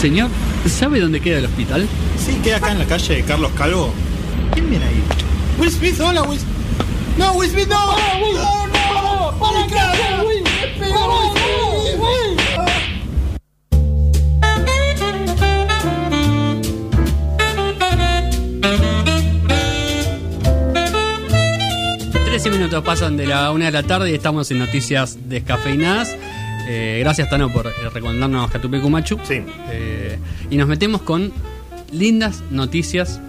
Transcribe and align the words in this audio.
Señor, 0.00 0.30
¿sabe 0.68 1.00
dónde 1.00 1.20
queda 1.20 1.38
el 1.38 1.46
hospital? 1.46 1.88
Sí, 2.24 2.38
queda 2.44 2.58
acá 2.58 2.70
en 2.70 2.78
la 2.78 2.84
calle 2.84 3.24
Carlos 3.26 3.50
Calvo. 3.58 3.92
¿Quién 4.52 4.70
viene 4.70 4.84
ahí? 4.84 5.02
Will 5.58 5.72
Smith, 5.72 5.98
hola 6.00 6.22
Will 6.22 6.38
No, 7.16 7.32
Will 7.32 7.50
Smith, 7.50 7.66
no. 7.66 7.96
No, 8.32 8.66
no. 8.68 9.38
¡Para 9.40 9.64
acá, 9.64 10.22
Will! 10.24 10.44
Trece 22.24 22.50
minutos 22.50 22.84
pasan 22.84 23.16
de 23.16 23.26
la 23.26 23.50
una 23.50 23.64
de 23.64 23.72
la 23.72 23.82
tarde 23.82 24.12
y 24.12 24.14
estamos 24.14 24.48
en 24.52 24.60
noticias 24.60 25.18
descafeinadas. 25.28 26.14
Eh, 26.70 26.98
gracias, 27.00 27.30
Tano, 27.30 27.50
por 27.52 27.66
eh, 27.66 27.70
recomendarnos 27.92 28.50
Catupecu 28.50 28.90
Machu. 28.90 29.18
Sí. 29.24 29.42
Eh, 29.70 30.18
y 30.50 30.56
nos 30.56 30.68
metemos 30.68 31.02
con 31.02 31.32
lindas 31.92 32.42
noticias. 32.50 33.20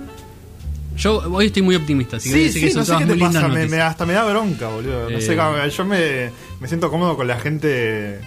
Yo 0.98 1.20
hoy 1.32 1.46
estoy 1.46 1.62
muy 1.62 1.76
optimista, 1.76 2.18
así 2.18 2.30
que 2.30 2.50
Sí, 2.50 2.60
que 2.60 2.68
sí, 2.68 2.72
son 2.72 2.80
no 2.82 2.86
sé 2.86 2.92
todas 2.92 3.00
qué 3.04 3.06
te 3.06 3.14
muy 3.14 3.18
lindas 3.24 3.42
pasa, 3.44 3.48
me, 3.54 3.60
noticias. 3.62 3.90
hasta 3.92 4.06
me 4.06 4.14
da 4.14 4.24
bronca, 4.26 4.68
boludo. 4.68 5.10
No 5.10 5.18
Eh. 5.18 5.22
sé, 5.22 5.38
cómo- 5.38 5.66
yo 5.66 5.86
me, 5.86 6.30
me 6.60 6.68
siento 6.68 6.90
cómodo 6.90 7.16
con 7.16 7.28
la 7.28 7.40
gente 7.40 8.20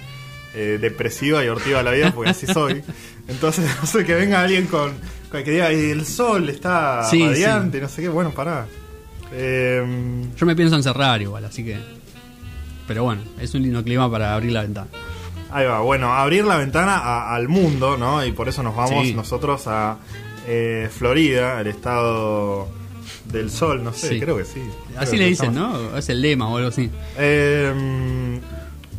eh, 0.55 0.79
depresiva 0.81 1.45
y 1.45 1.49
hortiva 1.49 1.79
de 1.79 1.85
la 1.85 1.91
vida 1.93 2.13
porque 2.15 2.31
así 2.31 2.47
soy. 2.47 2.83
Entonces, 3.29 3.67
no 3.81 3.87
sé, 3.87 4.05
que 4.07 4.15
venga 4.15 4.41
alguien 4.41 4.67
con, 4.67 4.93
con 5.31 5.43
que 5.45 5.51
diga, 5.51 5.71
"Y 5.73 5.91
el 5.91 6.07
sol 6.07 6.49
está 6.49 7.05
Sí, 7.11 7.23
radiante, 7.27 7.81
no 7.81 7.89
sé 7.89 8.01
qué, 8.03 8.09
bueno, 8.09 8.31
pará. 8.31 8.67
Eh, 9.33 9.83
Yo 10.39 10.47
me 10.47 10.57
pienso 10.57 10.77
encerrar 10.77 11.21
igual, 11.23 11.45
así 11.45 11.65
que. 11.65 11.77
Pero 12.93 13.05
bueno, 13.05 13.23
es 13.41 13.55
un 13.55 13.63
lindo 13.63 13.83
clima 13.83 14.11
para 14.11 14.35
abrir 14.35 14.53
la 14.53 14.61
ventana. 14.61 14.89
Ahí 15.51 15.65
va, 15.65 15.81
bueno, 15.81 16.13
abrir 16.13 16.45
la 16.45 16.59
ventana 16.59 16.99
a- 16.99 17.35
al 17.35 17.49
mundo, 17.49 17.97
¿no? 17.97 18.23
Y 18.23 18.33
por 18.33 18.51
eso 18.51 18.63
nos 18.63 18.77
vamos 18.77 19.07
Sí. 19.07 19.15
nosotros 19.15 19.67
a 19.67 19.97
eh, 20.47 20.91
Florida, 20.95 21.59
el 21.63 21.69
estado 21.69 22.69
del 23.25 23.51
sol, 23.51 23.83
no 23.83 23.95
sé, 23.95 24.11
Sí. 24.11 24.21
creo 24.21 24.37
que 24.37 24.45
sí. 24.45 24.61
Así 24.99 25.17
le 25.17 25.25
dicen, 25.27 25.55
¿no? 25.55 25.97
Es 25.97 26.11
el 26.11 26.21
lema 26.21 26.51
o 26.51 26.57
algo 26.59 26.69
así. 26.69 26.91
Eh, 27.17 27.73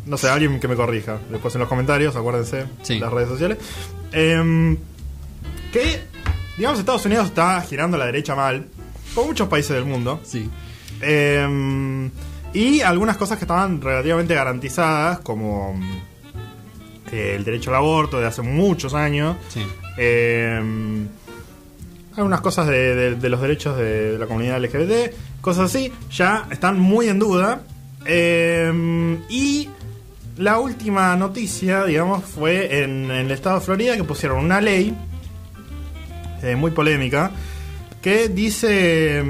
no 0.08 0.18
sé, 0.18 0.28
alguien 0.30 0.60
que 0.60 0.68
me 0.68 0.76
corrija. 0.76 1.20
Después 1.30 1.54
en 1.54 1.60
los 1.60 1.70
comentarios, 1.70 2.16
acuérdense, 2.16 2.66
Sí. 2.82 2.98
las 2.98 3.14
redes 3.14 3.30
sociales. 3.30 3.60
Eh, 4.12 4.76
que, 5.72 6.02
digamos, 6.58 6.80
Estados 6.80 7.06
Unidos 7.06 7.28
está 7.28 7.62
girando 7.62 7.96
a 7.98 8.00
la 8.00 8.06
derecha 8.08 8.34
mal, 8.36 8.66
como 9.14 9.28
muchos 9.28 9.48
países 9.50 9.76
del 9.76 9.86
mundo. 9.86 10.20
Sí. 10.24 10.50
Eh, 11.02 12.10
y 12.54 12.82
algunas 12.82 13.18
cosas 13.18 13.38
que 13.38 13.46
estaban 13.46 13.82
relativamente 13.82 14.34
garantizadas, 14.36 15.20
como 15.20 15.80
eh, 17.12 17.34
el 17.36 17.44
derecho 17.44 17.70
al 17.72 17.78
aborto 17.78 18.20
de 18.20 18.28
hace 18.28 18.42
muchos 18.42 18.94
años. 18.94 19.36
Sí. 19.50 19.62
Eh, 19.98 20.62
algunas 22.16 22.42
cosas 22.42 22.68
de, 22.68 22.96
de- 22.96 23.16
de 23.16 23.30
los 23.30 23.42
derechos 23.42 23.78
de, 23.78 24.18
la 24.20 24.28
comunidad 24.28 24.62
LGBT, 24.64 25.14
cosas 25.42 25.66
así, 25.76 25.92
ya 26.12 26.48
están 26.52 26.80
muy 26.80 27.08
en 27.10 27.20
duda. 27.20 27.62
Eh, 28.06 29.18
y 29.30 29.70
la 30.38 30.60
última 30.60 31.16
noticia, 31.16 31.86
digamos, 31.86 32.24
fue 32.24 32.84
en, 32.84 33.06
en 33.06 33.12
el 33.12 33.32
estado 33.32 33.60
de 33.60 33.66
Florida 33.66 33.96
que 33.98 34.04
pusieron 34.04 34.44
una 34.44 34.62
ley 34.62 34.96
eh, 36.44 36.56
muy 36.56 36.72
polémica 36.72 37.32
que 38.02 38.28
dice. 38.30 39.22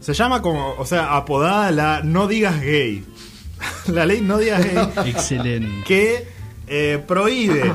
Se 0.00 0.14
llama 0.14 0.42
como, 0.42 0.74
o 0.78 0.86
sea, 0.86 1.16
apodada 1.16 1.70
la 1.70 2.00
No 2.02 2.26
digas 2.26 2.60
gay. 2.60 3.04
la 3.88 4.06
ley 4.06 4.20
No 4.20 4.38
digas 4.38 4.64
gay 4.64 4.88
Excelente. 5.10 5.84
que 5.86 6.26
eh, 6.66 7.02
prohíbe 7.06 7.72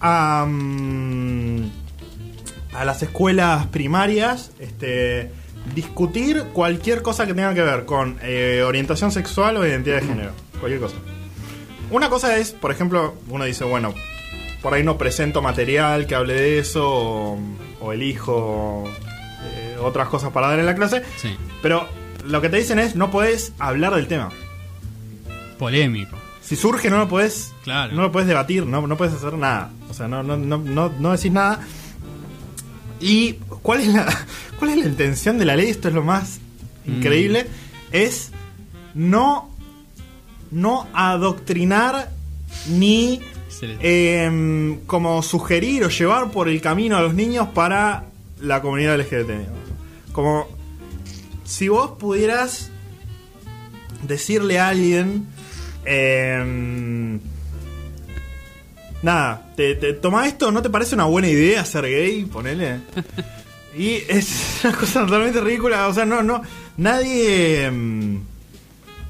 a, 0.00 0.46
mm, 0.48 1.70
a 2.74 2.84
las 2.84 3.02
escuelas 3.02 3.66
primarias 3.66 4.52
este, 4.58 5.30
discutir 5.74 6.44
cualquier 6.52 7.02
cosa 7.02 7.26
que 7.26 7.34
tenga 7.34 7.54
que 7.54 7.62
ver 7.62 7.84
con 7.84 8.18
eh, 8.22 8.62
orientación 8.66 9.12
sexual 9.12 9.56
o 9.56 9.66
identidad 9.66 10.00
de 10.00 10.06
género. 10.06 10.30
Cualquier 10.60 10.80
cosa. 10.80 10.96
Una 11.90 12.08
cosa 12.08 12.38
es, 12.38 12.52
por 12.52 12.70
ejemplo, 12.70 13.14
uno 13.28 13.44
dice, 13.44 13.64
bueno, 13.64 13.92
por 14.62 14.72
ahí 14.74 14.82
no 14.82 14.96
presento 14.96 15.42
material 15.42 16.06
que 16.06 16.14
hable 16.14 16.34
de 16.34 16.58
eso 16.58 16.88
o, 16.88 17.38
o 17.80 17.92
elijo 17.92 18.84
otras 19.82 20.08
cosas 20.08 20.30
para 20.32 20.48
dar 20.48 20.58
en 20.58 20.66
la 20.66 20.74
clase, 20.74 21.02
Sí. 21.16 21.36
pero 21.62 21.88
lo 22.24 22.40
que 22.40 22.48
te 22.48 22.56
dicen 22.58 22.78
es 22.78 22.94
no 22.96 23.10
puedes 23.10 23.52
hablar 23.58 23.94
del 23.94 24.06
tema. 24.08 24.30
Polémico. 25.58 26.16
Si 26.40 26.56
surge 26.56 26.90
no 26.90 26.98
lo 26.98 27.08
puedes 27.08 27.52
Claro. 27.64 27.94
no 27.94 28.02
lo 28.02 28.12
puedes 28.12 28.28
debatir, 28.28 28.66
no, 28.66 28.86
no 28.86 28.96
puedes 28.96 29.14
hacer 29.14 29.34
nada. 29.34 29.70
O 29.90 29.94
sea, 29.94 30.08
no, 30.08 30.22
no, 30.22 30.36
no, 30.36 30.58
no, 30.58 30.92
no 30.98 31.12
decís 31.12 31.30
nada. 31.32 31.60
¿Y 33.00 33.34
cuál 33.62 33.80
es 33.80 33.88
la 33.88 34.06
cuál 34.58 34.70
es 34.70 34.76
la 34.78 34.86
intención 34.86 35.38
de 35.38 35.44
la 35.44 35.56
ley? 35.56 35.68
Esto 35.70 35.88
es 35.88 35.94
lo 35.94 36.02
más 36.02 36.38
Mm. 36.84 36.96
increíble. 36.96 37.46
Es 37.92 38.32
no, 38.94 39.50
no 40.50 40.88
adoctrinar 40.92 42.10
ni 42.68 43.20
em, 43.80 44.80
como 44.86 45.22
sugerir 45.22 45.84
o 45.84 45.88
llevar 45.88 46.30
por 46.32 46.48
el 46.48 46.60
camino 46.60 46.96
a 46.96 47.00
los 47.02 47.14
niños 47.14 47.48
para 47.54 48.06
la 48.40 48.60
comunidad 48.60 48.94
LGBT. 48.98 49.46
Como 50.12 50.46
si 51.44 51.68
vos 51.68 51.92
pudieras 51.98 52.70
decirle 54.02 54.58
a 54.58 54.68
alguien, 54.68 55.26
em, 55.84 57.20
nada, 59.02 59.52
te, 59.56 59.74
te- 59.74 59.92
toma 59.94 60.26
esto, 60.28 60.50
¿no 60.52 60.62
te 60.62 60.70
parece 60.70 60.94
una 60.94 61.04
buena 61.04 61.28
idea 61.28 61.64
ser 61.64 61.84
gay? 61.86 62.24
Ponele. 62.26 62.78
Y 63.76 63.94
es 64.08 64.60
una 64.64 64.76
cosa 64.76 65.04
totalmente 65.06 65.40
ridícula, 65.40 65.88
o 65.88 65.94
sea, 65.94 66.04
no, 66.04 66.22
no, 66.22 66.42
nadie... 66.76 67.64
em, 67.64 68.20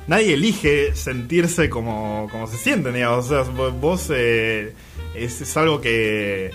nadie 0.07 0.35
elige 0.35 0.95
sentirse 0.95 1.69
como, 1.69 2.29
como 2.31 2.47
se 2.47 2.59
sienten, 2.59 2.95
digamos. 2.95 3.27
O 3.27 3.29
sea, 3.29 3.43
vos, 3.53 3.81
vos, 3.81 4.07
eh, 4.11 4.73
es, 5.15 5.41
es 5.41 5.57
algo 5.57 5.81
que, 5.81 6.51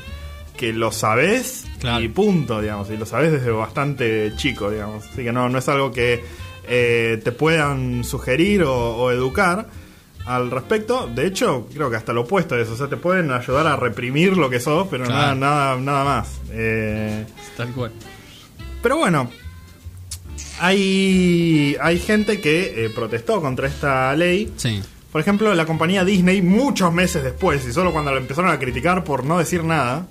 que 0.57 0.73
lo 0.73 0.91
sabés 0.91 1.66
Claro. 1.79 2.03
y 2.03 2.07
punto, 2.09 2.59
digamos. 2.62 2.90
Y 2.90 2.97
lo 2.97 3.06
sabés 3.06 3.31
desde 3.31 3.51
bastante 3.51 4.34
chico, 4.35 4.69
digamos. 4.72 5.06
Así 5.06 5.23
que 5.23 5.31
no, 5.31 5.47
no 5.47 5.57
es 5.59 5.69
algo 5.69 5.91
que 5.91 6.22
eh, 6.68 7.22
te 7.23 7.31
puedan 7.31 8.03
sugerir 8.03 8.63
o, 8.63 8.73
o 8.97 9.12
educar 9.12 9.68
al 10.25 10.51
respecto. 10.51 11.07
De 11.07 11.25
hecho, 11.28 11.69
creo 11.73 11.90
que 11.90 11.95
hasta 11.95 12.12
lo 12.12 12.22
opuesto 12.22 12.57
es. 12.59 12.68
O 12.69 12.75
sea, 12.75 12.88
te 12.88 12.97
pueden 12.97 13.31
ayudar 13.31 13.66
a 13.68 13.75
reprimir 13.78 14.35
lo 14.35 14.50
que 14.50 14.59
sos, 14.59 14.88
pero 14.90 15.06
nada, 15.06 15.34
Claro. 15.34 15.40
nada, 15.40 15.75
nada 15.78 16.03
más. 16.03 16.41
Eh, 16.51 17.25
Tal 17.56 17.69
cual. 17.72 17.91
pero 18.81 18.97
bueno, 18.97 19.29
hay, 20.59 21.75
hay 21.81 22.00
gente 22.00 22.41
que 22.41 22.85
eh, 22.85 22.89
protestó 22.89 23.41
contra 23.41 23.68
esta 23.68 24.16
ley. 24.16 24.51
Sí. 24.57 24.81
Por 25.12 25.22
ejemplo, 25.22 25.53
la 25.56 25.66
compañía 25.66 26.03
Disney, 26.03 26.41
muchos 26.41 26.91
meses 26.94 27.24
después, 27.24 27.66
y 27.68 27.72
solo 27.74 27.91
cuando 27.91 28.12
lo 28.12 28.18
empezaron 28.18 28.51
a 28.51 28.59
criticar 28.59 29.03
por 29.03 29.24
no 29.24 29.38
decir 29.38 29.63
nada, 29.63 30.07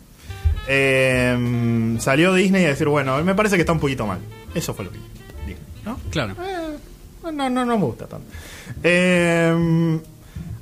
eh, 0.68 1.96
salió 2.00 2.34
Disney 2.34 2.64
a 2.64 2.68
decir, 2.68 2.88
bueno, 2.88 3.22
me 3.24 3.34
parece 3.34 3.56
que 3.56 3.62
está 3.62 3.72
un 3.72 3.80
poquito 3.80 4.06
mal. 4.06 4.18
Eso 4.54 4.74
fue 4.74 4.84
lo 4.86 4.90
que 4.92 4.98
dijo, 5.46 5.60
¿no? 5.84 5.98
Claro. 6.10 6.34
Eh, 6.42 6.76
no, 7.32 7.50
no, 7.50 7.64
no 7.64 7.78
me 7.78 7.84
gusta 7.84 8.06
tanto. 8.06 8.26
Eh, 8.82 9.98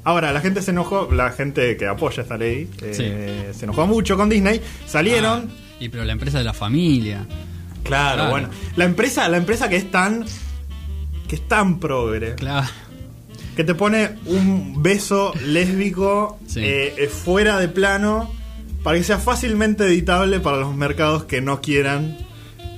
ahora, 0.05 0.33
la 0.33 0.41
gente 0.41 0.63
se 0.63 0.71
enojó, 0.71 1.09
la 1.13 1.31
gente 1.31 1.77
que 1.77 1.87
apoya 1.87 2.23
esta 2.23 2.37
ley, 2.37 2.69
eh, 2.83 3.53
se 3.55 3.65
enojó 3.65 3.87
mucho 3.87 4.17
con 4.17 4.29
Disney. 4.29 4.61
Salieron... 4.87 5.51
Ah, 5.51 5.61
y 5.81 5.89
pero 5.89 6.05
la 6.05 6.13
empresa 6.13 6.39
de 6.39 6.45
la 6.45 6.53
familia. 6.55 7.27
Claro, 7.83 8.15
Claro. 8.17 8.31
bueno. 8.31 8.49
La 8.77 8.85
empresa, 8.85 9.29
la 9.29 9.37
empresa 9.37 9.69
que 9.69 9.77
es 9.77 9.91
tan. 9.91 10.25
que 11.29 11.35
es 11.37 11.47
tan 11.49 11.79
progre. 11.81 12.35
Claro. 12.37 12.67
Que 13.57 13.65
te 13.65 13.75
pone 13.75 14.17
un 14.27 14.83
beso 14.83 15.33
lésbico 15.45 16.39
Sí. 16.47 16.61
eh, 16.63 17.11
fuera 17.13 17.59
de 17.59 17.69
plano. 17.69 18.33
Para 18.85 18.99
que 18.99 19.03
sea 19.05 19.19
fácilmente 19.19 19.85
editable 19.85 20.39
para 20.39 20.59
los 20.59 20.75
mercados 20.77 21.25
que 21.25 21.41
no 21.41 21.61
quieran 21.61 22.17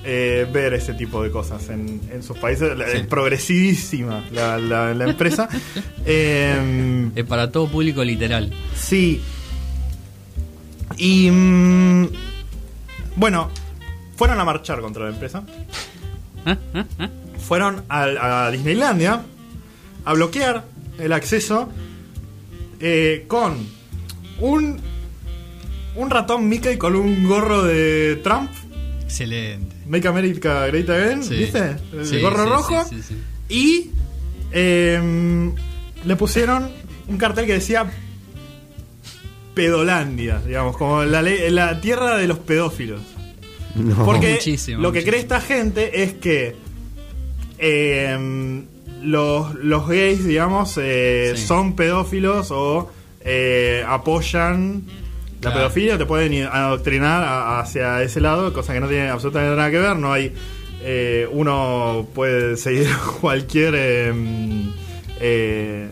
eh, 0.05 0.47
ver 0.53 0.73
ese 0.73 0.95
tipo 0.95 1.23
de 1.23 1.31
cosas 1.33 1.69
en, 1.69 2.01
en 2.13 2.23
sus 2.23 2.39
países. 2.39 2.73
Sí. 2.77 2.99
Es 2.99 3.07
progresivísima 3.07 4.25
la, 4.33 4.57
la- 4.57 4.95
la 4.95 5.05
empresa. 5.05 5.49
Eh, 6.09 7.11
Es 7.17 7.25
para 7.25 7.51
todo 7.51 7.67
público 7.69 8.03
literal. 8.05 8.53
Sí. 8.77 9.21
Y. 10.97 11.29
mm, 11.31 12.07
bueno, 13.17 13.51
fueron 14.17 14.39
a 14.39 14.45
marchar 14.45 14.81
contra 14.81 15.03
la 15.05 15.11
empresa. 15.11 15.43
Fueron 17.47 17.83
a, 17.89 18.47
a 18.47 18.51
Disneylandia 18.51 19.23
a 20.05 20.13
bloquear 20.15 20.65
el 20.99 21.13
acceso 21.13 21.69
eh, 22.81 23.25
con 23.27 23.67
un. 24.39 24.81
Un 25.97 26.11
ratón 26.11 26.49
Mickey 26.49 26.77
con 26.77 26.95
un 26.97 27.27
gorro 27.27 27.63
de 27.65 28.21
Trump. 28.23 28.51
Excelente. 29.03 29.75
Make 29.87 30.07
America 30.09 30.67
Great 30.67 30.89
Again, 30.91 31.23
Sí. 31.23 31.37
¿viste? 31.37 31.77
El 31.93 32.07
Sí, 32.07 32.21
gorro 32.21 32.45
sí, 32.45 32.51
rojo. 32.51 32.85
sí, 32.89 32.97
sí, 32.97 33.03
sí. 33.09 33.17
Y 33.49 33.91
em, 34.53 35.55
le 36.05 36.17
pusieron 36.17 36.71
un 37.09 37.17
cartel 37.19 37.47
que 37.47 37.55
decía 37.55 37.87
pedolandia, 39.55 40.41
digamos, 40.45 40.77
como 40.77 41.05
la, 41.05 41.23
la 41.23 41.81
tierra 41.81 42.17
de 42.17 42.27
los 42.29 42.39
pedófilos. 42.39 43.01
No. 43.75 44.05
Porque 44.05 44.33
Muchísimo, 44.35 44.83
lo 44.83 44.93
que 44.93 44.99
muchísimo. 45.01 45.11
cree 45.11 45.21
esta 45.21 45.41
gente 45.41 46.03
es 46.03 46.15
que 46.15 46.57
eh, 47.59 48.63
los, 49.03 49.55
los 49.57 49.89
gays, 49.89 50.25
digamos, 50.27 50.75
eh, 50.79 51.33
Sí. 51.37 51.47
son 51.47 51.75
pedófilos 51.77 52.51
o 52.51 52.91
eh, 53.21 53.85
apoyan 53.87 54.85
la 55.37 55.51
Claro. 55.53 55.57
pedofilia, 55.59 55.99
te 55.99 56.07
pueden 56.07 56.45
adoctrinar 56.47 57.61
hacia 57.61 58.03
ese 58.03 58.21
lado, 58.21 58.53
cosa 58.53 58.73
que 58.73 58.81
no 58.81 58.89
tiene 58.89 59.09
absolutamente 59.11 59.57
nada 59.57 59.71
que 59.71 59.79
ver. 59.79 59.97
No 59.97 60.13
hay. 60.13 60.33
eh, 60.89 61.27
uno 61.33 62.07
puede 62.15 62.57
seguir 62.57 62.89
cualquier. 63.21 63.75
eh, 63.77 64.13
eh, 65.21 65.89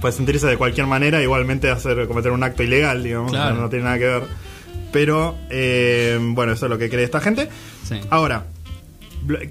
puede 0.00 0.12
sentirse 0.12 0.46
de 0.46 0.56
cualquier 0.58 0.86
manera, 0.86 1.22
igualmente 1.22 1.70
hacer 1.70 2.06
cometer 2.06 2.30
un 2.32 2.42
acto 2.42 2.62
ilegal, 2.62 3.02
digamos, 3.02 3.32
Claro. 3.32 3.56
no 3.56 3.68
tiene 3.70 3.84
nada 3.86 3.98
que 3.98 4.04
ver. 4.04 4.22
Pero, 4.92 5.36
eh, 5.50 6.18
bueno, 6.20 6.52
eso 6.52 6.66
es 6.66 6.70
lo 6.70 6.76
que 6.78 6.90
cree 6.90 7.04
esta 7.04 7.20
gente. 7.20 7.48
Sí, 7.84 7.98
Ahora, 8.10 8.44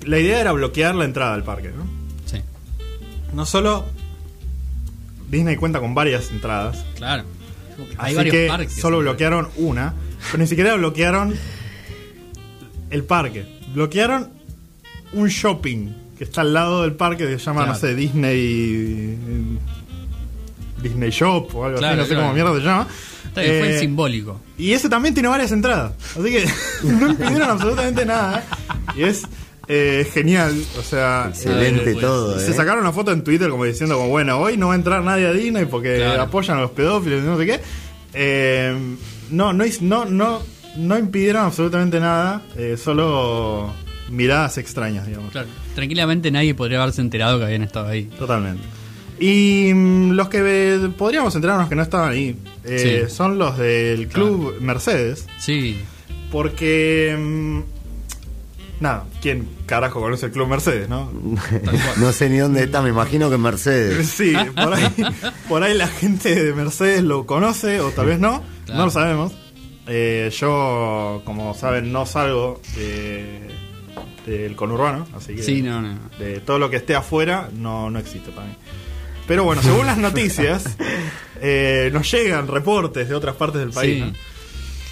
la 0.06 0.20
idea 0.20 0.40
era 0.40 0.52
bloquear 0.52 0.94
la 0.96 1.06
entrada 1.06 1.34
al 1.34 1.44
parque, 1.44 1.72
¿no? 1.76 1.86
sí, 2.26 2.42
No 3.34 3.46
solo 3.46 3.86
Disney 5.30 5.56
cuenta 5.56 5.80
con 5.80 5.96
varias 5.96 6.30
entradas, 6.32 6.86
claro. 6.96 7.24
Hay 7.98 8.08
así 8.08 8.16
varios 8.16 8.34
que 8.36 8.48
parques. 8.48 8.74
solo 8.74 9.00
bloquearon 9.00 9.48
una, 9.58 9.94
pero 10.32 10.42
ni 10.42 10.48
siquiera 10.48 10.76
bloquearon 10.76 11.36
el 12.90 13.04
parque. 13.04 13.46
Bloquearon 13.74 14.30
un 15.14 15.28
shopping 15.28 15.90
que 16.18 16.24
está 16.24 16.42
al 16.42 16.54
lado 16.54 16.84
del 16.84 16.94
parque 16.94 17.26
que 17.28 17.38
se 17.40 17.46
llama, 17.46 17.62
Claro. 17.64 17.74
no 17.74 17.80
sé, 17.80 17.96
Disney 17.96 19.18
Disney 20.82 21.10
Shop 21.10 21.54
o 21.56 21.66
algo 21.66 21.78
Claro, 21.80 22.02
así, 22.02 22.12
no 22.12 22.16
sé 22.18 22.22
cómo 22.22 22.34
mierda 22.34 22.54
se 22.56 22.62
llama. 22.62 22.88
Está 23.28 23.42
bien, 23.42 23.60
fue 23.60 23.76
Eh, 23.76 23.80
simbólico. 23.80 24.40
y 24.58 24.72
ese 24.74 24.88
también 24.88 25.14
tiene 25.14 25.30
varias 25.30 25.52
entradas. 25.52 25.94
Así 26.18 26.32
que 26.32 26.46
no 26.84 27.10
impidieron 27.10 27.50
absolutamente 27.50 28.06
nada. 28.06 28.44
Y 28.96 29.04
es 29.04 29.24
eh, 29.68 30.08
genial. 30.14 30.54
O 30.80 30.82
sea, 30.82 31.28
Excelente 31.30 31.84
pues, 31.94 32.00
todo, 32.00 32.40
se 32.40 32.52
¿eh? 32.52 32.54
sacaron 32.54 32.82
una 32.82 32.92
foto 32.94 33.12
en 33.12 33.24
Twitter 33.24 33.50
como 33.50 33.66
diciendo 33.66 33.96
como 33.98 34.10
bueno, 34.10 34.38
hoy 34.40 34.58
no 34.58 34.68
va 34.68 34.74
a 34.74 34.78
entrar 34.78 35.04
nadie 35.04 35.28
a 35.28 35.32
Disney 35.34 35.66
porque 35.66 35.98
Claro. 35.98 36.22
apoyan 36.24 36.58
a 36.58 36.62
los 36.62 36.72
pedófilos 36.72 37.24
y 37.24 37.26
no 37.26 37.38
sé 37.38 37.46
qué. 37.46 37.60
Eh, 38.14 38.78
no, 39.32 39.54
no, 39.54 39.66
no, 39.82 40.06
no, 40.06 40.42
no 40.78 40.98
impidieron 40.98 41.46
absolutamente 41.46 42.00
nada. 42.00 42.42
eh, 42.58 42.78
solo 42.78 43.74
miradas 44.10 44.58
extrañas, 44.60 45.08
digamos. 45.08 45.32
Claro. 45.32 45.48
Tranquilamente 45.74 46.30
nadie 46.32 46.54
podría 46.54 46.82
haberse 46.82 47.02
enterado 47.02 47.40
que 47.40 47.46
habían 47.46 47.64
estado 47.64 47.88
ahí. 47.88 48.04
Totalmente. 48.04 48.64
Y 49.20 49.72
mm, 49.74 50.12
los 50.12 50.30
que 50.30 50.42
eh, 50.44 50.90
podríamos 50.98 51.34
enterarnos 51.36 51.70
que 51.70 51.76
no 51.76 51.82
estaban 51.82 52.12
ahí 52.12 52.36
eh, 52.66 53.06
Sí. 53.08 53.16
son 53.16 53.38
los 53.40 53.58
del 53.58 54.08
club 54.10 54.56
Mercedes. 54.62 55.26
Sí, 55.40 55.78
Porque. 56.32 57.16
Nada, 58.86 59.06
¿quién 59.22 59.48
carajo 59.66 60.00
conoce 60.02 60.28
el 60.28 60.32
Club 60.32 60.48
Mercedes, 60.48 60.88
no? 60.90 61.12
no 61.98 62.12
sé 62.12 62.30
ni 62.30 62.38
dónde 62.38 62.64
está, 62.64 62.82
me 62.82 62.90
imagino 62.90 63.30
que 63.30 63.36
en 63.36 63.42
Mercedes. 63.42 64.08
Sí, 64.08 64.34
por 64.56 64.74
ahí, 64.74 64.88
por 65.50 65.64
ahí 65.64 65.74
la 65.78 65.88
gente 65.88 66.34
de 66.44 66.54
Mercedes 66.54 67.04
lo 67.04 67.26
conoce 67.26 67.80
o 67.82 67.92
tal 67.92 68.06
vez 68.08 68.20
no, 68.20 68.44
Claro. 68.66 68.80
no 68.80 68.86
lo 68.86 68.92
sabemos. 68.92 69.34
Eh, 69.88 70.32
yo, 70.40 71.22
como 71.26 71.54
saben, 71.54 71.92
no 71.92 72.06
salgo 72.06 72.60
de- 72.76 73.50
del 74.26 74.56
conurbano, 74.56 75.06
así 75.16 75.36
que 75.36 75.44
sí, 75.44 75.62
no, 75.62 75.82
no. 75.84 76.00
de 76.18 76.40
todo 76.40 76.58
lo 76.58 76.72
que 76.72 76.78
esté 76.78 76.96
afuera 76.96 77.50
no, 77.54 77.92
no 77.92 78.00
existe 78.00 78.32
para 78.32 78.48
mí. 78.48 78.54
Pero 79.28 79.44
bueno, 79.44 79.62
según 79.62 79.86
las 79.86 79.98
noticias, 80.10 80.76
eh, 81.42 81.92
nos 81.94 82.10
llegan 82.12 82.48
reportes 82.48 83.08
de 83.08 83.14
otras 83.16 83.36
partes 83.36 83.62
del 83.62 83.70
país 83.72 84.04
Sí. 84.04 84.12
¿no? 84.12 84.14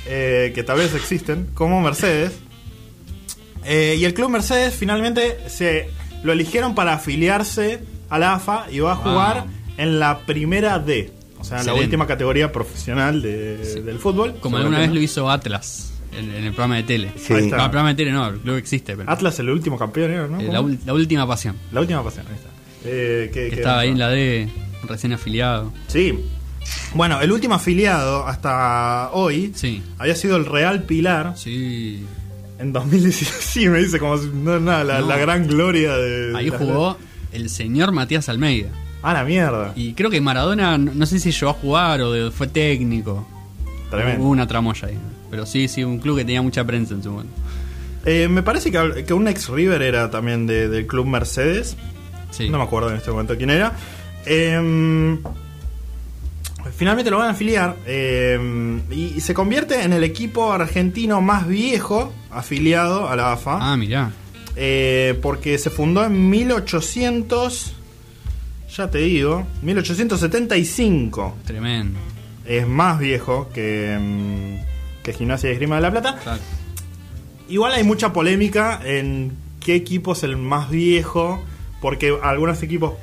Eh, 0.06 0.52
que 0.54 0.64
tal 0.64 0.78
vez 0.78 0.94
existen, 0.94 1.48
como 1.54 1.82
Mercedes. 1.82 2.34
Eh, 3.66 3.96
y 4.00 4.06
el 4.06 4.14
club 4.14 4.30
Mercedes 4.30 4.74
finalmente 4.76 5.38
se 5.50 5.90
lo 6.24 6.32
eligieron 6.34 6.76
para 6.76 6.94
afiliarse 6.94 7.80
a 8.10 8.20
la 8.20 8.34
AFA 8.36 8.66
y 8.72 8.80
va 8.80 8.94
a 8.94 8.96
jugar 8.96 9.42
Wow. 9.46 9.50
en 9.78 10.00
la 10.00 10.20
primera 10.20 10.80
D, 10.80 11.12
o 11.40 11.44
sea, 11.44 11.60
en 11.60 11.66
la 11.66 11.72
Excelente. 11.72 11.86
última 11.86 12.08
categoría 12.08 12.52
profesional 12.52 13.22
de- 13.22 13.82
del 13.84 14.00
fútbol. 14.00 14.36
Como 14.40 14.58
alguna 14.58 14.80
vez 14.80 14.92
lo 14.92 15.00
hizo 15.02 15.30
Atlas 15.30 15.92
en, 16.18 16.30
en 16.30 16.44
el 16.44 16.52
programa 16.52 16.76
de 16.78 16.84
tele. 16.84 17.12
Sí. 17.18 17.34
Ahí 17.34 17.46
está. 17.46 17.58
No, 17.58 17.64
el 17.66 17.70
programa 17.72 17.90
de 17.90 17.96
tele 17.96 18.12
no, 18.12 18.28
el 18.28 18.40
club 18.40 18.56
existe, 18.58 18.96
pero. 18.96 19.10
Atlas 19.10 19.40
el 19.40 19.50
último 19.50 19.78
campeón, 19.80 20.32
¿no? 20.32 20.40
eh, 20.40 20.78
la, 20.86 20.94
última 20.94 21.26
pasión. 21.28 21.56
La 21.72 21.82
última 21.82 22.04
pasión, 22.04 22.26
ahí 22.28 22.36
está. 22.36 22.50
Eh, 22.86 23.32
que- 23.34 23.48
estaba 23.48 23.80
ahí 23.80 23.90
en 23.90 24.00
la 24.00 24.10
D, 24.10 24.48
recién 24.88 25.14
afiliado. 25.14 25.74
Sí. 25.88 26.14
Bueno, 26.94 27.20
el 27.20 27.32
último 27.32 27.56
afiliado 27.56 28.26
hasta 28.28 29.10
hoy 29.12 29.52
Sí. 29.56 29.82
había 29.98 30.16
sido 30.16 30.38
el 30.38 30.46
Real 30.46 30.84
Pilar 30.84 31.34
Sí. 31.36 32.06
En 32.60 32.74
2017. 32.74 33.34
Sí, 33.42 33.70
me 33.70 33.80
dice 33.80 34.00
como 34.00 34.16
no 34.18 34.60
nada, 34.60 34.84
la, 34.84 35.00
No. 35.02 35.08
la 35.08 35.18
gran 35.18 35.48
gloria 35.48 35.96
de. 35.96 36.34
Ahí 36.38 36.50
la- 36.50 36.58
jugó 36.58 36.98
el 37.32 37.50
señor 37.50 37.92
Matías 37.92 38.30
Almeida. 38.30 38.70
Ah, 39.02 39.14
la 39.14 39.24
mierda. 39.24 39.74
Y 39.76 39.94
creo 39.94 40.10
que 40.10 40.22
Maradona, 40.22 40.78
no 40.78 40.92
no 40.94 41.06
sé 41.06 41.20
si 41.20 41.32
llegó 41.32 41.50
a 41.52 41.54
jugar 41.54 42.02
o 42.02 42.12
de- 42.12 42.32
fue 42.32 42.48
técnico. 42.48 43.28
Tremendo. 43.90 44.24
Hubo 44.24 44.32
una 44.32 44.48
tramoya 44.48 44.88
ahí. 44.88 44.98
Pero 45.30 45.46
sí, 45.46 45.68
sí, 45.68 45.84
un 45.84 46.00
club 46.00 46.18
que 46.18 46.26
tenía 46.26 46.42
mucha 46.42 46.64
prensa 46.64 46.94
en 46.94 47.04
su 47.04 47.12
momento. 47.12 47.34
Eh, 48.06 48.28
me 48.28 48.44
parece 48.44 48.72
que, 48.72 49.04
que 49.06 49.14
un 49.14 49.28
ex 49.28 49.50
River 49.50 49.82
era 49.82 50.10
también 50.12 50.46
de- 50.48 50.68
del 50.70 50.88
club 50.88 51.06
Mercedes. 51.08 51.76
Sí. 52.32 52.50
No 52.50 52.58
me 52.58 52.64
acuerdo 52.64 52.90
en 52.90 52.96
este 52.98 53.12
momento 53.12 53.36
quién 53.38 53.50
era. 53.50 53.74
Eh, 54.26 55.18
finalmente 56.76 57.12
lo 57.12 57.18
van 57.18 57.30
a 57.30 57.32
afiliar 57.32 57.78
eh, 57.86 58.80
y, 58.92 59.14
y 59.16 59.22
se 59.22 59.34
convierte 59.34 59.84
en 59.84 59.94
el 59.94 60.04
equipo 60.04 60.52
argentino 60.52 61.22
más 61.22 61.48
viejo 61.48 62.14
afiliado 62.32 63.08
a 63.08 63.16
la 63.16 63.34
AFA. 63.34 63.58
Ah, 63.60 63.78
mirá. 63.78 64.12
Eh, 64.56 65.18
porque 65.22 65.58
se 65.58 65.70
fundó 65.70 66.04
en 66.04 66.30
1800. 66.30 67.74
Ya 68.76 68.90
te 68.90 69.00
digo, 69.00 69.46
1875. 69.62 71.38
Tremendo. 71.46 72.00
Es 72.46 72.68
más 72.68 73.00
viejo 73.00 73.50
que, 73.54 73.98
mm, 74.00 75.04
que 75.04 75.14
Gimnasia 75.14 75.50
y 75.50 75.54
Esgrima 75.54 75.76
de 75.76 75.82
la 75.82 75.92
Plata. 75.92 76.40
Igual 77.50 77.74
hay 77.74 77.84
mucha 77.84 78.14
polémica 78.14 78.80
en 78.84 79.34
qué 79.60 79.76
equipo 79.76 80.14
es 80.14 80.24
el 80.24 80.38
más 80.38 80.70
viejo. 80.70 81.42
Porque 81.82 82.18
algunos 82.24 82.64
equipos, 82.64 82.94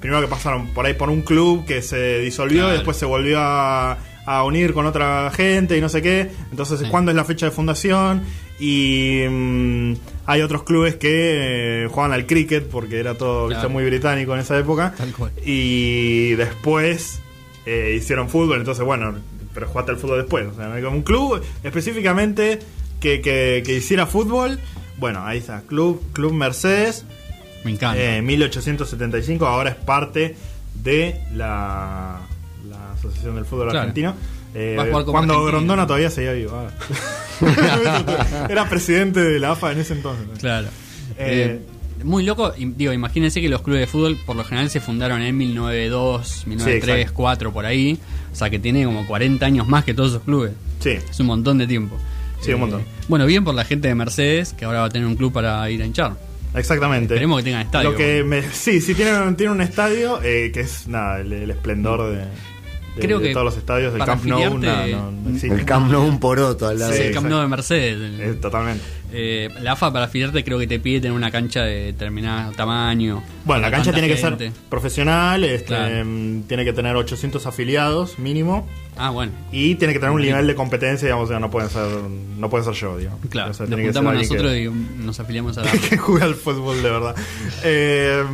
primero 0.00 0.20
que 0.22 0.28
pasaron 0.28 0.68
por 0.68 0.86
ahí 0.86 0.94
por 0.94 1.10
un 1.10 1.22
club 1.22 1.64
que 1.66 1.82
se 1.82 2.18
disolvió 2.20 2.60
Claro. 2.60 2.70
y 2.74 2.76
después 2.76 2.96
se 2.96 3.04
volvió 3.06 3.38
a, 3.40 3.98
a 4.26 4.44
unir 4.44 4.72
con 4.74 4.86
otra 4.86 5.30
gente 5.34 5.76
y 5.76 5.80
no 5.80 5.88
sé 5.88 6.02
qué. 6.02 6.30
Entonces, 6.50 6.80
Sí. 6.80 6.86
¿cuándo 6.90 7.10
es 7.10 7.16
la 7.16 7.24
fecha 7.24 7.46
de 7.46 7.52
fundación? 7.52 8.22
Y 8.60 9.22
mm, 9.28 9.92
hay 10.26 10.42
otros 10.42 10.64
clubes 10.64 10.96
que 10.96 11.84
eh, 11.84 11.88
juegan 11.90 12.12
al 12.12 12.26
cricket 12.26 12.68
porque 12.68 12.98
era 12.98 13.14
todo 13.14 13.48
muy 13.70 13.84
británico 13.84 14.34
en 14.34 14.40
esa 14.40 14.58
época. 14.58 14.94
Tal 14.96 15.12
cual. 15.12 15.30
Y 15.44 16.30
después 16.34 17.20
eh, 17.66 17.94
hicieron 17.96 18.28
fútbol, 18.28 18.58
entonces 18.58 18.84
bueno, 18.84 19.14
pero 19.54 19.68
jugaste 19.68 19.92
al 19.92 19.98
fútbol 19.98 20.18
después. 20.18 20.46
O 20.46 20.54
sea, 20.54 20.68
no 20.68 20.74
hay 20.74 20.82
como 20.82 20.96
un 20.96 21.02
club 21.02 21.40
específicamente 21.62 22.58
que, 23.00 23.20
que, 23.20 23.62
que 23.64 23.74
hiciera 23.74 24.06
fútbol. 24.06 24.58
Bueno, 24.98 25.24
ahí 25.24 25.38
está, 25.38 25.62
Club, 25.62 26.02
Club 26.12 26.32
Mercedes, 26.32 27.04
Me 27.64 27.70
encanta. 27.72 28.00
eh, 28.00 28.22
1875, 28.22 29.46
ahora 29.46 29.70
es 29.70 29.76
parte 29.76 30.36
de 30.82 31.20
la, 31.34 32.20
la 32.68 32.92
Asociación 32.92 33.34
del 33.36 33.44
Fútbol 33.44 33.66
Claro. 33.70 33.80
Argentino. 33.80 34.14
Eh, 34.54 34.74
cuando 34.90 35.12
argentino. 35.16 35.44
Grondona 35.44 35.86
todavía 35.86 36.10
seguía 36.10 36.32
vivo. 36.32 36.52
ah. 36.54 36.70
Era 38.48 38.68
presidente 38.68 39.20
de 39.20 39.38
la 39.38 39.52
AFA 39.52 39.72
en 39.72 39.78
ese 39.80 39.94
entonces. 39.94 40.26
Claro. 40.38 40.68
Eh, 41.18 41.60
Eh, 42.00 42.04
muy 42.04 42.22
loco, 42.24 42.52
digo, 42.56 42.92
imagínense 42.92 43.40
que 43.40 43.48
los 43.48 43.60
clubes 43.62 43.80
de 43.80 43.86
fútbol 43.88 44.16
por 44.24 44.36
lo 44.36 44.44
general 44.44 44.70
se 44.70 44.78
fundaron 44.80 45.20
en 45.20 45.36
1902, 45.36 46.46
1903, 46.46 46.96
exacto. 46.96 47.14
4 47.16 47.52
por 47.52 47.66
ahí. 47.66 47.98
O 48.32 48.36
sea 48.36 48.50
que 48.50 48.58
tiene 48.60 48.84
como 48.84 49.04
40 49.06 49.44
años 49.44 49.66
más 49.66 49.84
que 49.84 49.94
todos 49.94 50.10
esos 50.10 50.22
clubes. 50.22 50.52
Sí, 50.78 50.90
Es 50.90 51.18
un 51.18 51.26
montón 51.26 51.58
de 51.58 51.66
tiempo. 51.66 51.96
Sí, 52.40 52.52
un 52.52 52.60
montón. 52.60 52.82
Bueno, 53.08 53.26
bien 53.26 53.42
por 53.42 53.54
la 53.56 53.64
gente 53.64 53.88
de 53.88 53.96
Mercedes, 53.96 54.52
que 54.52 54.64
ahora 54.64 54.78
va 54.80 54.84
a 54.86 54.90
tener 54.90 55.08
un 55.08 55.16
club 55.16 55.32
para 55.32 55.68
ir 55.70 55.82
a 55.82 55.86
hinchar. 55.86 56.12
Exactamente. 56.54 57.14
Esperemos 57.14 57.38
que 57.38 57.44
tengan 57.44 57.62
estadio. 57.62 57.90
Lo 57.90 57.96
que 57.96 58.24
me- 58.24 58.42
sí, 58.52 58.80
sí, 58.80 58.94
tiene, 58.94 59.12
tiene 59.34 59.52
un 59.52 59.60
estadio 59.60 60.20
eh, 60.22 60.50
que 60.52 60.60
es 60.60 60.88
nada, 60.88 61.20
el, 61.20 61.32
el 61.32 61.50
esplendor 61.50 62.10
de, 62.10 62.16
de- 62.18 62.24
Creo 62.98 63.18
de 63.18 63.28
que 63.28 63.32
todos 63.34 63.44
los 63.46 63.56
estadios. 63.56 63.92
El 63.92 63.98
para 63.98 64.12
Camp 64.12 64.24
Nou 64.24 64.58
no. 64.58 65.12
El 65.42 65.64
Camp 65.64 65.90
Nou 65.90 66.02
un 66.06 66.18
poroto 66.20 66.66
al 66.68 66.78
lado. 66.78 66.92
Sí, 66.92 67.02
el 67.02 67.14
Camp. 67.14 67.26
Nou 67.26 67.40
de 67.40 67.48
Mercedes. 67.48 68.20
Eh, 68.20 68.34
totalmente. 68.40 68.82
eh, 69.12 69.48
la 69.62 69.72
AFA 69.72 69.90
para 69.92 70.04
afiliarte 70.06 70.44
creo 70.44 70.58
que 70.58 70.66
te 70.66 70.78
pide 70.80 71.00
tener 71.00 71.16
una 71.16 71.30
cancha 71.30 71.62
de 71.62 71.86
determinado 71.92 72.52
tamaño. 72.52 73.22
Bueno, 73.44 73.62
la 73.62 73.70
cancha 73.70 73.92
tiene 73.92 74.08
que 74.08 74.16
ser 74.18 74.36
profesional, 74.68 75.44
este, 75.44 75.66
Claro. 75.66 76.04
mm, 76.04 76.42
tiene 76.42 76.64
que 76.64 76.72
tener 76.74 76.94
800 76.96 77.46
afiliados 77.46 78.18
mínimo 78.18 78.66
Ah, 78.98 79.10
bueno. 79.10 79.32
y 79.52 79.76
tiene 79.76 79.94
que 79.94 80.00
tener 80.00 80.12
un 80.14 80.20
nivel 80.20 80.46
de 80.46 80.54
competencia, 80.54 81.06
digamos, 81.06 81.26
o 81.26 81.28
sea, 81.28 81.38
no 81.40 81.50
pueden 81.50 81.70
ser, 81.70 81.86
no 82.36 82.50
pueden 82.50 82.64
ser 82.66 82.74
yo, 82.74 82.98
digamos. 82.98 83.20
Claro, 83.30 83.52
O 83.52 83.54
sea, 83.54 83.64
nos 83.64 83.68
tiene 83.76 83.82
que 83.84 83.92
ser 83.94 84.02
juntamos 84.02 84.22
nosotros 84.28 84.56
y 84.56 85.04
nos 85.04 85.20
afiliamos 85.20 85.56
a 85.56 85.62
la 85.64 85.70
que, 85.72 85.78
que 85.90 85.96
juega 85.96 86.26
al 86.26 86.34
fútbol 86.34 86.82
de 86.82 86.90
verdad. 86.90 87.14
Eh, 87.64 88.22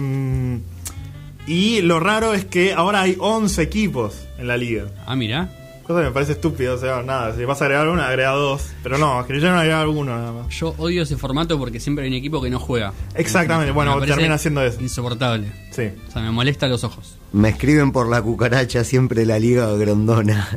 y 1.47 1.83
lo 1.83 2.01
raro 2.01 2.35
es 2.35 2.45
que 2.45 2.73
ahora 2.73 3.03
hay 3.03 3.17
11 3.19 3.63
equipos 3.63 4.15
en 4.39 4.47
la 4.47 4.57
liga. 4.57 4.87
Ah, 5.07 5.17
mira. 5.17 5.51
Cosa 5.87 6.01
que 6.01 6.07
me 6.07 6.13
parece 6.13 6.33
estúpido, 6.33 6.77
o 6.77 6.79
sea, 6.79 7.03
nada, 7.03 7.37
si 7.37 7.45
vas 7.45 7.61
a 7.61 7.67
agregar 7.67 7.89
una, 7.89 8.09
agrega 8.09 8.31
dos. 8.31 8.71
Pero 8.83 8.97
no, 8.97 9.21
es 9.21 9.27
que 9.27 9.39
yo 9.39 9.51
no 9.51 9.59
agregar 9.59 9.87
uno 9.87 10.17
nada 10.17 10.33
más. 10.33 10.49
Yo 10.49 10.75
odio 10.79 11.03
ese 11.03 11.19
formato 11.19 11.59
porque 11.59 11.79
siempre 11.79 12.05
hay 12.07 12.11
un 12.11 12.17
equipo 12.17 12.41
que 12.41 12.49
no 12.49 12.59
juega. 12.59 12.95
Exactamente, 13.15 13.71
bueno, 13.71 13.99
Me 14.01 14.07
termina 14.07 14.39
siendo 14.39 14.63
eso. 14.65 14.81
Insoportable. 14.81 15.53
Sí. 15.73 15.91
O 16.09 16.11
sea, 16.11 16.23
me 16.23 16.31
molesta 16.31 16.69
los 16.69 16.85
ojos. 16.85 17.19
Me 17.33 17.51
escriben 17.51 17.93
por 17.93 18.09
la 18.09 18.23
cucaracha 18.23 18.83
siempre 18.83 19.27
la 19.27 19.39
liga 19.39 19.71
grondona. 19.73 20.49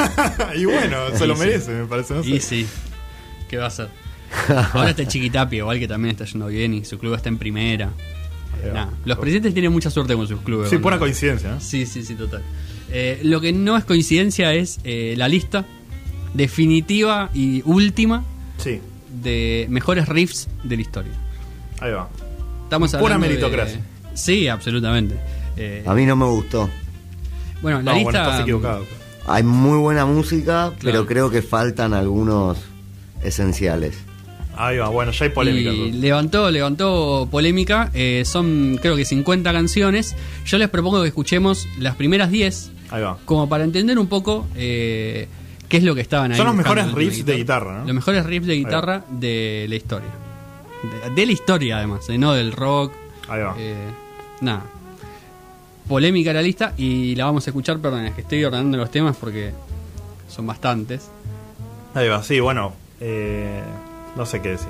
y 0.56 0.64
bueno, 0.64 0.96
se 1.14 1.28
lo 1.28 1.36
Sí, 1.36 1.40
merece, 1.40 1.70
me 1.72 1.86
parece, 1.86 2.14
no 2.14 2.24
sé. 2.24 2.30
Y 2.30 2.40
sí, 2.40 2.66
¿qué 3.48 3.58
va 3.58 3.64
a 3.64 3.68
hacer? 3.68 3.88
Ahora 4.72 4.90
está 4.90 5.06
Chiquitapia, 5.06 5.58
igual 5.58 5.78
que 5.78 5.86
también 5.86 6.10
está 6.10 6.24
yendo 6.24 6.48
bien 6.48 6.74
y 6.74 6.84
su 6.84 6.98
club 6.98 7.14
está 7.14 7.28
en 7.28 7.38
primera. 7.38 7.90
Nah, 8.72 8.88
los 9.04 9.18
presidentes 9.18 9.52
tienen 9.54 9.72
mucha 9.72 9.90
suerte 9.90 10.14
con 10.14 10.26
sus 10.28 10.40
clubes. 10.40 10.70
Sí, 10.70 10.78
pura 10.78 10.98
coincidencia, 10.98 11.50
¿no? 11.52 11.60
Sí, 11.60 11.86
sí, 11.86 12.02
sí, 12.04 12.14
total. 12.14 12.42
Eh, 12.90 13.20
lo 13.24 13.40
que 13.40 13.52
no 13.52 13.76
es 13.76 13.84
coincidencia 13.84 14.52
es 14.54 14.78
eh, 14.84 15.14
la 15.16 15.26
lista 15.28 15.64
definitiva 16.34 17.30
y 17.34 17.62
última 17.64 18.24
Sí, 18.58 18.80
de 19.22 19.66
mejores 19.70 20.08
riffs 20.08 20.48
de 20.64 20.76
la 20.76 20.82
historia. 20.82 21.12
ahí 21.80 21.92
va. 21.92 22.08
Estamos 22.64 22.92
Pura 22.96 23.14
de- 23.14 23.20
meritocracia. 23.20 23.80
Sí, 24.14 24.48
absolutamente. 24.48 25.16
Eh, 25.56 25.82
A 25.86 25.94
mí 25.94 26.06
no 26.06 26.16
me 26.16 26.26
gustó. 26.26 26.70
bueno, 27.60 27.82
la 27.82 27.92
No, 27.92 27.98
lista. 27.98 28.10
bueno, 28.12 28.20
estás 28.30 28.40
equivocado. 28.40 28.84
Hay 29.26 29.42
muy 29.42 29.78
buena 29.78 30.04
música, 30.06 30.72
pero 30.82 31.06
creo 31.06 31.30
que 31.30 31.42
faltan 31.42 31.94
algunos 31.94 32.58
esenciales. 33.22 33.94
Ahí 34.56 34.76
va, 34.78 34.88
bueno, 34.88 35.12
ya 35.12 35.24
hay 35.24 35.30
polémica. 35.30 35.70
Y 35.70 35.74
entonces. 35.74 36.00
levantó, 36.00 36.50
levantó 36.50 37.28
polémica. 37.30 37.90
eh, 37.94 38.22
son 38.26 38.78
creo 38.80 38.96
que 38.96 39.04
50 39.04 39.52
canciones. 39.52 40.14
Yo 40.44 40.58
les 40.58 40.68
propongo 40.68 41.02
que 41.02 41.08
escuchemos 41.08 41.66
las 41.78 41.96
primeras 41.96 42.30
10 42.30 42.70
Ahí 42.90 43.02
va. 43.02 43.16
como 43.24 43.48
para 43.48 43.64
entender 43.64 43.98
un 43.98 44.06
poco 44.08 44.46
eh, 44.54 45.26
qué 45.68 45.78
es 45.78 45.82
lo 45.84 45.94
que 45.94 46.02
estaban 46.02 46.32
ahí. 46.32 46.36
Son 46.36 46.46
los 46.46 46.54
mejores 46.54 46.92
riffs 46.92 47.24
de 47.24 47.36
guitarra, 47.36 47.78
¿no? 47.80 47.84
Los 47.86 47.94
mejores 47.94 48.26
riffs 48.26 48.46
de 48.46 48.54
guitarra 48.56 49.04
de 49.10 49.66
la 49.68 49.74
historia. 49.74 50.08
De, 51.08 51.14
de 51.14 51.26
la 51.26 51.32
historia 51.32 51.78
además, 51.78 52.08
eh, 52.10 52.18
no 52.18 52.32
del 52.34 52.52
rock. 52.52 52.92
Ahí 53.28 53.40
va. 53.42 53.56
nada. 54.42 54.64
Polémica 55.88 56.32
la 56.32 56.42
lista 56.42 56.74
y 56.76 57.14
la 57.16 57.24
vamos 57.24 57.46
a 57.46 57.50
escuchar, 57.50 57.78
perdón, 57.78 58.04
es 58.06 58.14
que 58.14 58.20
estoy 58.20 58.44
ordenando 58.44 58.76
los 58.78 58.90
temas 58.90 59.16
porque 59.16 59.52
son 60.28 60.46
bastantes. 60.46 61.08
Ahí 61.94 62.08
va, 62.08 62.22
sí, 62.22 62.38
bueno. 62.40 62.72
Eh, 63.00 63.62
no 64.16 64.26
sé 64.26 64.40
qué 64.40 64.50
decir. 64.50 64.68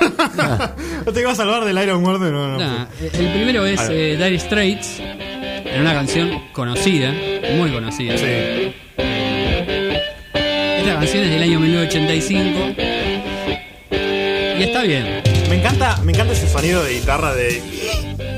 no 1.06 1.12
te 1.12 1.20
iba 1.20 1.30
a 1.32 1.34
salvar 1.34 1.64
del 1.64 1.78
Iron 1.82 2.02
Maiden, 2.02 2.32
no, 2.32 2.58
no. 2.58 2.82
Eh, 3.00 3.10
el 3.12 3.32
primero 3.32 3.66
es 3.66 3.80
eh, 3.90 4.16
Dire 4.16 4.38
Straits, 4.38 4.98
en 5.00 5.80
una 5.80 5.92
canción 5.92 6.30
conocida, 6.52 7.12
muy 7.56 7.70
conocida. 7.70 8.16
Sí. 8.16 8.74
Esta 10.78 10.94
canción 10.94 11.24
es 11.24 11.30
del 11.30 11.42
año 11.42 11.60
1985 11.60 12.80
y 13.90 14.62
está 14.62 14.82
bien. 14.82 15.22
Me 15.48 15.56
encanta, 15.56 15.96
me 16.04 16.12
encanta 16.12 16.32
ese 16.32 16.48
sonido 16.48 16.82
de 16.84 16.94
guitarra 16.94 17.34
de. 17.34 17.62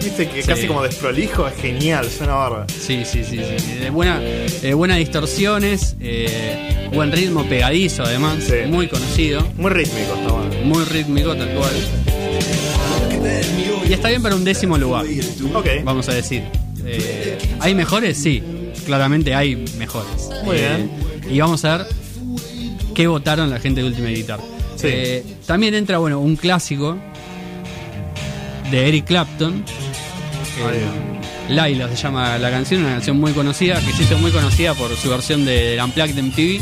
Viste 0.03 0.29
que 0.29 0.43
Sí. 0.43 0.49
casi 0.49 0.67
como 0.67 0.83
desprolijo, 0.83 1.47
es 1.47 1.55
genial, 1.57 2.09
suena 2.11 2.35
barba. 2.35 2.67
Sí, 2.69 3.05
sí, 3.05 3.23
sí, 3.25 3.39
sí. 3.59 3.89
Buena, 3.91 4.21
eh, 4.23 4.73
buenas 4.75 4.99
distorsiones, 4.99 5.97
eh, 6.01 6.72
buen 6.95 7.13
ritmo 7.13 7.45
pegadizo 7.49 8.03
además, 8.03 8.45
Sí. 8.45 8.69
muy 8.69 8.87
conocido, 8.89 9.47
Muy 9.57 9.71
rítmico, 9.71 10.15
está 10.15 10.33
bueno. 10.33 10.55
muy 10.65 10.85
rítmico 10.85 11.35
tal 11.37 11.49
cual. 11.55 11.73
Y 13.89 13.93
está 13.93 14.09
bien 14.09 14.23
para 14.23 14.35
un 14.37 14.45
décimo 14.45 14.79
lugar, 14.79 15.05
vamos 15.85 16.09
a 16.09 16.15
decir. 16.15 16.43
Eh, 16.85 17.39
¿Hay 17.61 17.75
mejores? 17.75 18.17
Sí, 18.19 18.43
claramente 18.87 19.35
hay 19.35 19.57
mejores. 19.79 20.31
Muy 20.45 20.57
Eh, 20.59 20.89
Y 21.31 21.39
vamos 21.41 21.65
a 21.65 21.79
ver 21.79 21.87
qué 22.95 23.07
votaron 23.07 23.49
la 23.49 23.59
gente 23.61 23.81
de 23.81 23.87
Ultimate 23.87 24.15
Guitar. 24.15 24.41
Sí. 24.77 24.87
Eh, 24.91 25.25
también 25.47 25.75
entra, 25.75 25.99
bueno, 25.99 26.19
un 26.21 26.37
clásico 26.37 26.99
de 28.71 28.89
Eric 28.89 29.07
Clapton. 29.07 29.65
Laila 31.49 31.89
se 31.89 31.97
llama 31.97 32.39
la 32.39 32.51
canción, 32.51 32.83
una 32.83 32.93
canción 32.95 33.19
muy 33.19 33.33
conocida, 33.33 33.81
que 33.81 33.93
se 33.93 34.03
hizo 34.05 34.19
muy 34.19 34.31
conocida 34.31 34.75
por 34.75 34.95
su 34.97 35.11
versión 35.11 35.45
de, 35.45 35.79
Unplugged 35.83 36.17
MTV. 36.23 36.61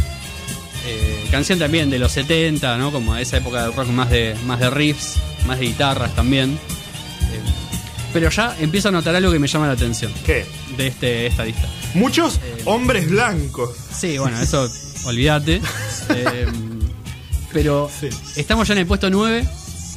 Eh, 0.86 1.26
canción 1.30 1.58
también 1.58 1.90
de 1.90 1.98
los 1.98 2.12
70, 2.12 2.76
¿no? 2.78 2.90
Como 2.92 3.14
de 3.14 3.22
esa 3.22 3.36
época 3.36 3.62
del 3.62 3.72
rock 3.74 3.88
más 3.88 4.10
de, 4.10 4.34
más 4.46 4.58
de 4.60 4.70
riffs, 4.70 5.16
más 5.46 5.58
de 5.58 5.66
guitarras 5.66 6.14
también. 6.14 6.52
Eh, 6.52 7.40
pero 8.12 8.30
ya 8.30 8.56
empiezo 8.60 8.88
a 8.88 8.92
notar 8.92 9.14
algo 9.14 9.30
que 9.30 9.38
me 9.38 9.46
llama 9.46 9.66
la 9.66 9.74
atención 9.74 10.12
¿Qué? 10.24 10.44
de 10.76 10.86
este, 10.86 11.26
esta 11.26 11.44
lista. 11.44 11.68
Muchos 11.94 12.36
Eh, 12.36 12.62
hombres 12.64 13.08
blancos. 13.10 13.70
Sí, 13.96 14.18
bueno, 14.18 14.40
eso 14.40 14.68
olvídate. 15.04 15.60
Eh, 16.12 16.44
pero 17.52 17.88
Sí. 18.00 18.08
estamos 18.34 18.66
ya 18.66 18.74
en 18.74 18.78
el 18.80 18.86
puesto 18.86 19.08
9 19.10 19.46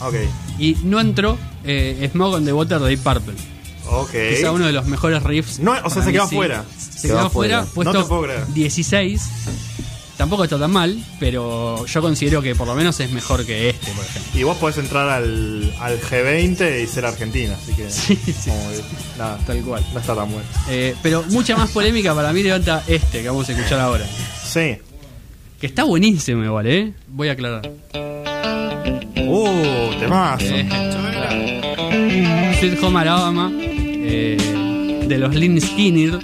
Ok. 0.02 0.14
y 0.60 0.76
no 0.84 1.00
entró 1.00 1.40
eh, 1.64 2.08
Smoke 2.12 2.36
on 2.36 2.46
the 2.46 2.54
Water 2.54 2.80
de 2.80 2.90
Deep 2.90 3.00
Purple. 3.00 3.34
Ok. 3.90 4.12
Quizá 4.36 4.52
uno 4.52 4.68
de 4.68 4.74
los 4.74 4.86
mejores 4.86 5.24
riffs. 5.24 5.58
No, 5.60 5.72
o 5.84 5.90
sea, 5.90 6.04
se 6.04 6.12
quedó 6.12 6.28
sí. 6.28 6.36
afuera. 6.36 6.64
Se 6.78 7.08
Quedó 7.08 7.20
afuera, 7.22 7.60
afuera. 7.62 7.74
puesto 7.74 7.94
No 7.94 8.02
te 8.04 8.08
puedo 8.10 8.22
creer. 8.24 8.48
16. 8.54 9.22
Tampoco 10.18 10.44
está 10.44 10.60
tan 10.60 10.72
mal, 10.72 10.96
pero 11.20 11.86
yo 11.88 12.02
considero 12.02 12.42
que 12.42 12.54
por 12.56 12.68
lo 12.68 12.76
menos 12.76 13.00
es 13.00 13.12
mejor 13.12 13.46
que 13.46 13.70
este, 13.72 13.92
por 13.92 14.06
ejemplo. 14.06 14.40
Y 14.40 14.44
vos 14.44 14.58
podés 14.58 14.78
entrar 14.78 15.10
al, 15.10 15.74
al 15.80 16.00
G20 16.00 16.84
y 16.84 16.88
ser 16.88 17.06
argentina, 17.06 17.56
así 17.62 17.74
que. 17.74 17.90
Sí, 17.90 18.16
sí. 18.16 18.50
como 18.50 18.70
que, 18.70 18.82
nada, 19.18 19.40
Tal 19.46 19.62
cual. 19.64 19.84
no 19.92 20.00
está 20.00 20.16
tan 20.16 20.32
bueno. 20.32 20.46
Eh, 20.70 20.96
pero 21.02 21.24
mucha 21.30 21.58
más 21.58 21.72
polémica 21.72 22.14
para 22.14 22.32
mí 22.32 22.44
levanta 22.44 22.84
este 22.88 23.22
que 23.24 23.28
vamos 23.28 23.50
a 23.50 23.54
escuchar 23.54 23.80
ahora. 23.80 24.06
Sí. 24.46 24.78
Que 25.60 25.66
está 25.68 25.84
buenísimo 25.84 26.44
igual, 26.44 26.68
¿eh? 26.68 26.94
Voy 27.08 27.30
a 27.30 27.32
aclarar. 27.32 27.72
Uh, 29.26 30.00
temazo. 30.00 30.46
Eh, 30.46 32.56
Sweet 32.60 32.84
Home 32.84 33.00
Alabama, 33.00 33.52
eh, 33.60 35.04
de 35.08 35.18
los 35.18 35.34
Lynn 35.34 35.60
Skinner. 35.60 36.20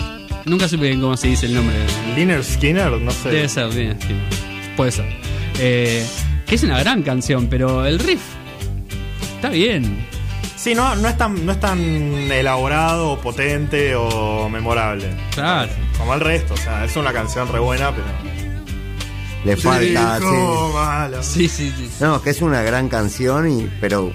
Nunca 0.50 0.68
supe 0.68 0.88
bien 0.88 1.00
cómo 1.00 1.16
se 1.16 1.28
dice 1.28 1.46
el 1.46 1.54
nombre. 1.54 1.76
Liner 2.16 2.44
Skinner, 2.44 2.92
no 2.92 3.12
sé. 3.12 3.30
Debe 3.30 3.48
ser 3.50 3.68
Lynyrd 3.74 4.02
Skinner. 4.02 4.24
Puede 4.76 4.92
ser. 4.92 5.06
Eh, 5.60 6.06
que 6.48 6.56
es 6.56 6.64
una 6.64 6.80
gran 6.80 7.04
canción, 7.04 7.48
pero 7.48 7.86
el 7.86 8.00
riff 8.00 8.22
está 9.36 9.50
bien. 9.50 10.08
Sí, 10.56 10.74
no, 10.74 10.96
no, 10.96 11.08
es 11.08 11.18
tan, 11.18 11.46
no 11.46 11.52
es 11.52 11.60
tan 11.60 11.80
elaborado, 11.80 13.12
o 13.12 13.20
potente 13.20 13.94
o 13.96 14.50
memorable. 14.50 15.08
Claro. 15.36 15.72
Como 15.98 16.14
el 16.16 16.20
resto, 16.20 16.56
o 16.56 16.58
sea, 16.58 16.84
es 16.84 16.96
una 16.96 17.14
canción 17.14 17.48
re 17.52 17.60
buena, 17.60 17.92
pero. 17.92 18.08
Le 19.46 19.56
falta, 19.56 20.18
sí. 20.20 20.26
malo. 20.74 21.24
Sí, 21.24 21.48
sí, 21.48 21.72
sí. 21.78 21.90
No, 22.02 22.18
es 22.18 22.22
que 22.24 22.32
es 22.32 22.42
una 22.42 22.62
gran 22.64 22.90
canción, 22.90 23.50
y, 23.50 23.70
pero 23.80 24.12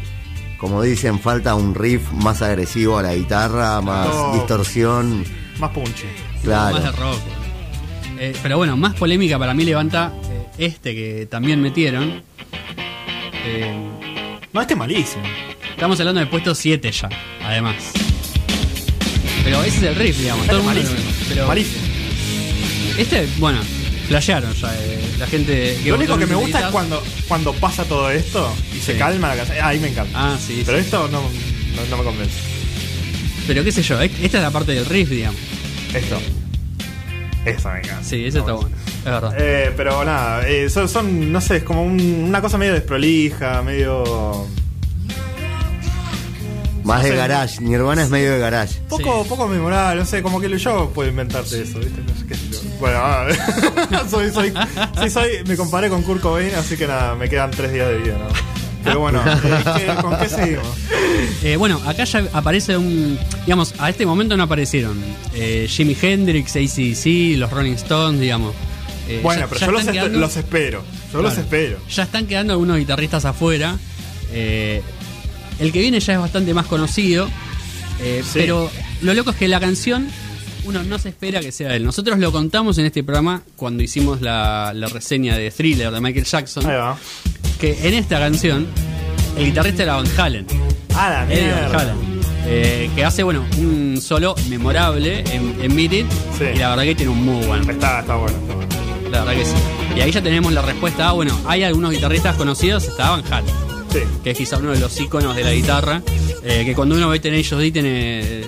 como 0.58 0.82
dicen, 0.82 1.18
falta 1.20 1.54
un 1.54 1.74
riff 1.74 2.10
más 2.12 2.42
agresivo 2.42 2.98
a 2.98 3.02
la 3.02 3.14
guitarra, 3.14 3.80
más 3.80 4.08
No. 4.08 4.32
distorsión. 4.34 5.24
Más 5.58 5.70
punchy. 5.70 6.04
Claro. 6.42 6.74
Más 6.74 6.84
de 6.84 6.92
rock. 6.92 7.18
Eh, 8.18 8.32
pero 8.42 8.56
bueno, 8.58 8.76
más 8.76 8.94
polémica 8.94 9.38
para 9.38 9.54
mí 9.54 9.64
levanta 9.64 10.12
eh, 10.30 10.46
este 10.66 10.94
que 10.94 11.26
también 11.26 11.60
metieron. 11.60 12.22
Eh, 13.46 13.74
No, 14.52 14.60
este 14.60 14.74
es 14.74 14.78
malísimo. 14.78 15.22
estamos 15.70 15.98
hablando 16.00 16.20
del 16.20 16.28
puesto 16.28 16.54
7 16.54 16.90
ya, 16.92 17.08
además. 17.44 17.74
Pero 19.44 19.62
ese 19.62 19.76
es 19.78 19.82
el 19.82 19.94
riff, 19.96 20.18
digamos. 20.18 20.46
Todo 20.46 20.58
el 20.58 20.62
mundo- 20.64 20.80
malísimo. 20.80 21.10
pero 21.28 21.46
malísimo. 21.46 21.82
Este, 22.96 23.28
bueno, 23.38 23.58
flashearon 24.08 24.54
ya. 24.54 24.74
eh, 24.76 25.00
la 25.18 25.26
gente 25.26 25.76
que 25.82 25.88
Lo 25.90 25.96
único 25.96 26.16
que 26.16 26.26
me 26.26 26.34
gusta 26.36 26.60
es 26.60 26.66
cuando, 26.66 27.02
cuando 27.28 27.52
pasa 27.54 27.84
todo 27.84 28.10
esto 28.10 28.52
y 28.74 28.78
se 28.80 28.96
calma 28.96 29.28
la 29.28 29.36
canción. 29.36 29.58
Ahí 29.62 29.80
me 29.80 29.88
encanta. 29.88 30.12
Ah, 30.14 30.38
sí. 30.38 30.62
Pero 30.64 30.78
sí. 30.78 30.84
esto 30.84 31.08
no, 31.08 31.20
no, 31.20 31.86
no 31.90 31.96
me 31.98 32.04
convence. 32.04 32.53
Pero 33.46 33.62
qué 33.64 33.72
sé 33.72 33.82
yo, 33.82 34.00
eh, 34.00 34.10
esta 34.22 34.38
es 34.38 34.42
la 34.42 34.50
parte 34.50 34.72
del 34.72 34.86
riff, 34.86 35.10
digamos. 35.10 35.40
Esto. 35.94 36.18
Esa 37.44 37.78
encanta. 37.78 38.02
Sí, 38.02 38.24
ese 38.24 38.38
está 38.38 38.52
bueno. 38.52 38.70
Es 38.98 39.04
verdad. 39.04 39.34
Eh, 39.38 39.72
pero 39.76 40.02
nada, 40.04 40.48
eh, 40.48 40.70
son, 40.70 40.88
son, 40.88 41.30
no 41.30 41.40
sé, 41.42 41.58
es 41.58 41.62
como 41.62 41.84
un- 41.84 42.24
una 42.28 42.40
cosa 42.40 42.56
medio 42.56 42.72
desprolija, 42.72 43.62
medio. 43.62 44.46
Más 46.84 46.98
No 46.98 47.04
de 47.04 47.10
sé. 47.10 47.16
garage. 47.16 47.60
Nirvana 47.62 48.02
es 48.02 48.10
medio 48.10 48.32
de 48.32 48.38
garage. 48.38 48.80
Poco, 48.88 49.22
Sí. 49.22 49.28
poco 49.28 49.48
memorable, 49.48 50.00
no 50.00 50.06
sé, 50.06 50.22
como 50.22 50.38
que 50.40 50.54
yo 50.58 50.90
puedo 50.94 51.08
inventarte 51.08 51.62
eso, 51.62 51.78
¿viste? 51.78 52.02
No 52.02 52.14
sé 52.18 52.26
qué 52.26 52.34
sé 52.34 52.50
yo. 52.50 52.58
Bueno, 52.78 52.98
ah, 53.00 53.26
soy, 54.10 54.30
soy, 54.30 54.52
sí, 55.02 55.10
soy, 55.10 55.28
me 55.46 55.56
comparé 55.56 55.88
con 55.88 56.02
Kurt 56.02 56.20
Cobain, 56.20 56.54
así 56.54 56.76
que 56.76 56.86
nada, 56.86 57.14
me 57.14 57.28
quedan 57.30 57.50
tres 57.52 57.72
días 57.72 57.88
de 57.88 57.98
vida, 57.98 58.18
¿no? 58.18 58.53
Pero 58.84 59.00
bueno, 59.00 59.22
¿qué- 59.76 59.94
¿con 60.02 60.18
qué 60.18 60.28
seguimos? 60.28 60.66
Eh, 61.42 61.56
bueno, 61.56 61.80
acá 61.86 62.04
ya 62.04 62.24
aparece 62.32 62.76
un. 62.76 63.18
Digamos, 63.46 63.74
a 63.78 63.90
este 63.90 64.04
momento 64.06 64.36
no 64.36 64.42
aparecieron 64.44 64.98
eh, 65.34 65.66
Jimi 65.68 65.96
Hendrix, 66.00 66.54
ACDC, 66.56 67.38
los 67.38 67.50
Rolling 67.50 67.72
Stones, 67.74 68.20
digamos. 68.20 68.54
Eh, 69.08 69.20
Bueno, 69.22 69.42
ya- 69.42 69.46
pero 69.48 69.60
ya 69.60 69.66
yo 69.66 69.72
los, 69.72 69.84
quedando- 69.84 70.26
espero, 70.26 70.84
yo 71.12 71.22
los 71.22 71.36
espero. 71.38 71.78
Ya 71.90 72.02
están 72.04 72.26
quedando 72.26 72.52
algunos 72.52 72.78
guitarristas 72.78 73.24
afuera. 73.24 73.76
El 74.32 75.70
que 75.72 75.80
viene 75.80 76.00
ya 76.00 76.14
es 76.14 76.18
bastante 76.18 76.52
más 76.54 76.66
conocido. 76.66 77.28
Sí. 77.98 78.30
Pero 78.34 78.70
lo 79.02 79.14
loco 79.14 79.30
es 79.30 79.36
que 79.36 79.48
la 79.48 79.60
canción 79.60 80.08
uno 80.64 80.82
no 80.82 80.98
se 80.98 81.10
espera 81.10 81.40
que 81.40 81.52
sea 81.52 81.76
él. 81.76 81.84
Nosotros 81.84 82.18
lo 82.18 82.32
contamos 82.32 82.78
en 82.78 82.86
este 82.86 83.04
programa 83.04 83.42
cuando 83.56 83.82
hicimos 83.82 84.20
la, 84.22 84.72
la 84.74 84.88
reseña 84.88 85.36
de 85.36 85.50
Thriller 85.50 85.90
de 85.92 86.00
Michael 86.00 86.24
Jackson, 86.24 86.66
Ahí 86.66 86.76
va. 86.76 86.98
Que 87.64 87.88
en 87.88 87.94
esta 87.94 88.18
canción 88.18 88.66
el 89.38 89.46
guitarrista 89.46 89.84
era 89.84 89.96
Van 89.96 90.06
Halen. 90.18 90.46
Ah, 90.94 91.24
la 91.26 91.34
Eddie 91.34 91.50
Van. 91.50 91.74
Halen. 91.80 91.96
eh, 92.46 92.90
que 92.94 93.04
hace, 93.04 93.22
bueno, 93.22 93.42
un 93.56 93.98
solo 94.02 94.34
memorable 94.50 95.20
en, 95.32 95.56
en 95.62 95.74
Beat 95.74 95.92
It, 95.94 96.06
Sí. 96.38 96.44
y 96.54 96.58
la 96.58 96.70
verdad 96.70 96.82
que 96.84 96.94
tiene 96.94 97.12
un 97.12 97.24
muy 97.24 97.44
buen 97.46 97.68
Está, 97.70 98.00
está 98.00 98.16
bueno, 98.16 98.36
está 98.38 98.54
bueno. 98.54 98.68
La 99.10 99.24
verdad 99.24 99.34
que 99.40 99.44
sí. 99.46 99.54
Y 99.96 100.00
ahí 100.02 100.10
ya 100.10 100.22
tenemos 100.22 100.52
la 100.52 100.60
respuesta. 100.60 101.08
Ah, 101.08 101.12
bueno, 101.12 101.38
hay 101.46 101.62
algunos 101.62 101.90
guitarristas 101.92 102.36
conocidos, 102.36 102.84
está 102.84 103.10
Van 103.10 103.24
Halen, 103.32 103.54
Sí. 103.90 104.00
que 104.22 104.30
es 104.32 104.36
quizá 104.38 104.58
uno 104.58 104.72
de 104.72 104.80
los 104.80 105.00
iconos 105.00 105.34
de 105.34 105.44
la 105.44 105.52
guitarra. 105.52 106.02
eh, 106.42 106.64
que 106.66 106.74
cuando 106.74 106.94
uno 106.96 107.08
ve 107.08 107.18
Tenacious 107.20 107.58
D 107.62 107.70
tiene 107.70 108.42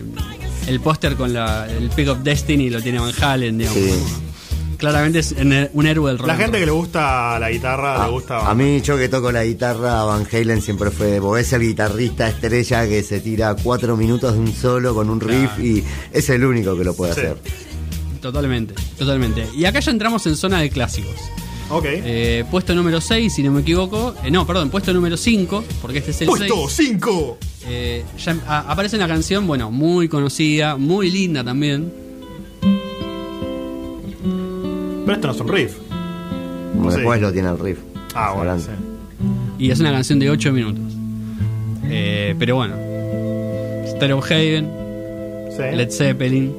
el 0.66 0.80
póster 0.80 1.16
con 1.16 1.32
la, 1.32 1.66
el 1.66 1.88
Pick 1.88 2.08
of 2.08 2.18
Destiny, 2.18 2.68
lo 2.68 2.82
tiene 2.82 2.98
Van 2.98 3.14
Halen, 3.22 3.56
digamos. 3.56 3.80
Sí. 3.82 3.92
Claramente 4.78 5.20
es 5.20 5.32
un, 5.32 5.86
héroe 5.86 6.10
del 6.10 6.18
rock. 6.18 6.26
La 6.28 6.36
gente 6.36 6.58
que 6.58 6.66
le 6.66 6.72
gusta 6.72 7.38
la 7.38 7.50
guitarra, 7.50 8.04
le 8.06 8.10
gusta. 8.12 8.48
a 8.50 8.54
mí, 8.54 8.80
yo 8.82 8.96
que 8.96 9.08
toco 9.08 9.32
la 9.32 9.44
guitarra, 9.44 10.04
Van 10.04 10.26
Halen 10.30 10.60
siempre 10.60 10.90
fue. 10.90 11.18
Vos 11.20 11.34
ves 11.36 11.52
el 11.52 11.62
guitarrista 11.62 12.28
estrella 12.28 12.86
que 12.86 13.02
se 13.02 13.20
tira 13.20 13.54
cuatro 13.62 13.96
minutos 13.96 14.34
de 14.34 14.40
un 14.40 14.52
solo 14.54 14.94
con 14.94 15.08
un 15.10 15.20
riff 15.20 15.50
Claro. 15.54 15.62
y 15.64 15.84
es 16.12 16.28
el 16.30 16.44
único 16.44 16.76
que 16.76 16.84
lo 16.84 16.94
puede 16.94 17.14
Sí. 17.14 17.20
hacer. 17.20 17.38
Totalmente, 18.20 18.74
totalmente. 18.98 19.46
Y 19.56 19.64
acá 19.64 19.80
ya 19.80 19.90
entramos 19.92 20.26
en 20.26 20.36
zona 20.36 20.60
de 20.60 20.70
clásicos. 20.70 21.14
Ok. 21.68 21.84
Eh, 21.88 22.44
puesto 22.50 22.74
número 22.74 23.00
6, 23.00 23.34
si 23.34 23.42
no 23.42 23.50
me 23.52 23.60
equivoco. 23.62 24.14
Eh, 24.24 24.30
no, 24.30 24.46
perdón, 24.46 24.70
puesto 24.70 24.92
número 24.92 25.16
5, 25.16 25.64
porque 25.82 25.98
este 25.98 26.12
es 26.12 26.20
el 26.22 26.28
6. 26.28 26.38
Puesto 26.52 26.68
5. 26.68 27.38
Eh, 27.66 28.04
ya 28.24 28.36
a- 28.46 28.70
aparece 28.70 28.96
una 28.96 29.08
canción, 29.08 29.46
bueno, 29.46 29.70
muy 29.70 30.08
conocida, 30.08 30.76
muy 30.76 31.10
linda 31.10 31.42
también. 31.42 31.92
Pero 35.06 35.14
esto 35.14 35.26
no 35.28 35.32
es 35.32 35.40
un 35.40 35.48
riff. 35.48 35.72
Sí. 35.76 36.96
Después 36.96 37.20
lo 37.22 37.32
tiene 37.32 37.48
el 37.48 37.58
riff. 37.58 37.78
Ah, 38.14 38.32
bueno, 38.36 38.58
sí. 38.58 38.68
Y 39.58 39.70
es 39.70 39.80
una 39.80 39.92
canción 39.92 40.18
de 40.18 40.28
8 40.28 40.52
minutos. 40.52 40.82
Eh, 41.84 42.34
pero 42.38 42.56
bueno. 42.56 42.74
Stereo 43.86 44.20
Haven, 44.22 44.68
Sí. 45.56 45.62
Led 45.74 45.90
Zeppelin. 45.90 46.52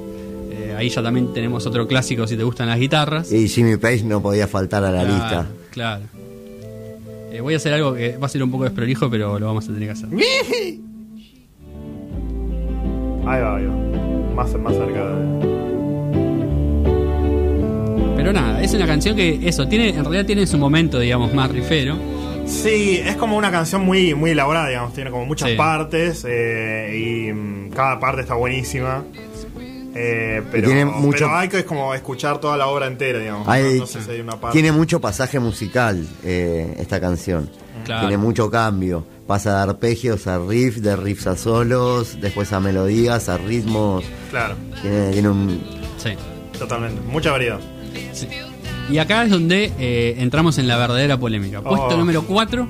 eh, 0.51 0.73
ahí 0.75 0.89
ya 0.89 1.03
también 1.03 1.31
tenemos 1.33 1.67
otro 1.67 1.87
clásico 1.87 2.25
si 2.25 2.35
te 2.35 2.43
gustan 2.43 2.67
las 2.67 2.79
guitarras. 2.79 3.31
Y 3.31 3.47
Jimmy 3.47 3.77
Page 3.77 4.03
no 4.05 4.21
podía 4.23 4.47
faltar 4.47 4.83
a 4.83 4.89
la 4.91 5.03
Claro, 5.03 5.13
lista. 5.13 5.45
Claro. 5.71 6.03
Eh, 7.31 7.41
voy 7.41 7.53
a 7.53 7.57
hacer 7.57 7.73
algo 7.73 7.93
que 7.93 8.17
va 8.17 8.25
a 8.25 8.29
ser 8.29 8.41
un 8.41 8.49
poco 8.49 8.63
desprolijo, 8.63 9.07
pero 9.09 9.37
lo 9.37 9.45
vamos 9.45 9.65
a 9.65 9.73
tener 9.73 9.83
que 9.89 9.91
hacer. 9.91 10.09
Ahí 13.27 13.41
va, 13.41 13.57
ahí 13.57 13.65
va. 13.65 14.33
Más, 14.35 14.53
más 14.59 14.73
cerca 14.73 15.05
de. 15.09 15.56
Pero 18.27 18.41
nada, 18.41 18.61
es 18.61 18.73
una 18.73 18.85
canción 18.85 19.15
que 19.15 19.39
eso, 19.47 19.69
tiene, 19.69 19.87
en 19.87 20.03
realidad 20.03 20.25
tiene 20.25 20.45
su 20.45 20.57
momento, 20.57 20.99
digamos, 20.99 21.33
más 21.33 21.49
rifero. 21.49 21.95
Sí, 22.45 23.01
es 23.01 23.15
como 23.15 23.37
una 23.37 23.49
canción 23.51 23.85
muy, 23.85 24.13
muy 24.15 24.31
elaborada, 24.31 24.67
digamos. 24.67 24.93
Tiene 24.93 25.11
como 25.11 25.25
muchas 25.25 25.51
Sí. 25.51 25.55
partes 25.55 26.25
eh, 26.27 27.27
y 27.29 27.31
mm, 27.31 27.69
cada 27.69 27.97
parte 28.01 28.23
está 28.23 28.33
buenísima. 28.33 29.05
Eh, 29.95 30.43
pero, 30.51 30.67
tiene 30.67 30.83
mucho- 30.83 31.19
pero 31.25 31.37
hay 31.37 31.47
que 31.47 31.59
es 31.59 31.63
como 31.63 31.93
escuchar 31.93 32.39
toda 32.41 32.57
la 32.57 32.67
obra 32.67 32.87
entera, 32.87 33.19
digamos. 33.19 33.47
Hay- 33.47 33.63
no, 33.75 33.79
no 33.79 33.87
sé 33.87 34.01
si 34.01 34.11
hay 34.11 34.19
una 34.19 34.37
parte. 34.37 34.53
Tiene 34.59 34.73
mucho 34.73 34.99
pasaje 34.99 35.39
musical 35.39 36.05
eh, 36.25 36.75
esta 36.79 36.99
canción. 36.99 37.49
Claro. 37.85 38.01
Tiene 38.09 38.17
mucho 38.21 38.51
cambio. 38.51 39.05
Pasa 39.25 39.55
de 39.55 39.71
arpegios 39.71 40.27
a 40.27 40.37
riff, 40.37 40.79
de 40.79 40.97
riffs 40.97 41.27
a 41.27 41.37
solos, 41.37 42.17
después 42.19 42.51
a 42.51 42.59
melodías, 42.59 43.29
a 43.29 43.37
ritmos. 43.37 44.03
Claro, 44.31 44.55
Tiene, 44.81 45.11
tiene 45.13 45.29
un. 45.29 45.61
Sí. 45.97 46.09
totalmente. 46.59 46.99
Mucha 47.09 47.31
variedad. 47.31 47.59
Sí. 48.13 48.27
Y 48.91 48.97
acá 48.99 49.23
es 49.23 49.29
donde 49.29 49.71
eh, 49.79 50.15
entramos 50.19 50.57
en 50.57 50.67
la 50.67 50.77
verdadera 50.77 51.17
polémica. 51.19 51.61
Puesto 51.61 51.87
Oh. 51.89 51.97
número 51.97 52.23
4. 52.23 52.67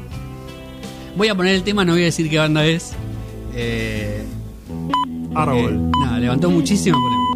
Voy 1.16 1.28
a 1.28 1.36
poner 1.36 1.56
el 1.56 1.64
tema, 1.64 1.86
no 1.86 1.94
voy 1.94 2.02
a 2.04 2.06
decir 2.06 2.30
qué 2.30 2.38
banda 2.40 2.66
es. 2.66 2.94
Eh, 3.56 4.24
Árbol. 5.36 5.92
nada, 6.02 6.20
levantó 6.20 6.50
muchísima 6.50 6.98
polémica. 6.98 7.28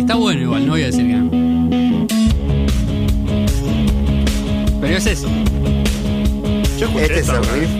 Está 0.00 0.14
bueno 0.16 0.42
igual, 0.42 0.66
no 0.66 0.72
voy 0.72 0.82
a 0.82 0.86
decir 0.86 1.06
que 1.06 1.14
no. 1.14 1.30
Pero 4.80 4.96
es 4.96 5.06
eso, 5.06 5.28
Yo 6.78 6.86
escuché 6.86 7.04
Este 7.04 7.18
es 7.20 7.28
el 7.28 7.44
riff. 7.44 7.70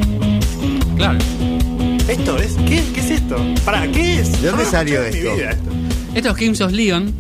claro. 0.97 1.19
¿Esto 2.09 2.37
es? 2.39 2.53
¿Qué, 2.69 2.83
¿Qué 2.95 3.01
es 3.01 3.11
esto? 3.11 3.37
¿Para 3.65 3.87
qué 3.91 4.21
es? 4.21 4.41
¿De 4.41 4.49
dónde 4.49 4.65
lo 4.65 4.71
salió 4.71 5.03
esto? 5.03 5.19
vida 5.35 5.51
esto. 5.51 5.71
Esto 6.15 6.29
es 6.31 6.37
Kings 6.37 6.61
of 6.61 6.73
Leon 6.73 7.13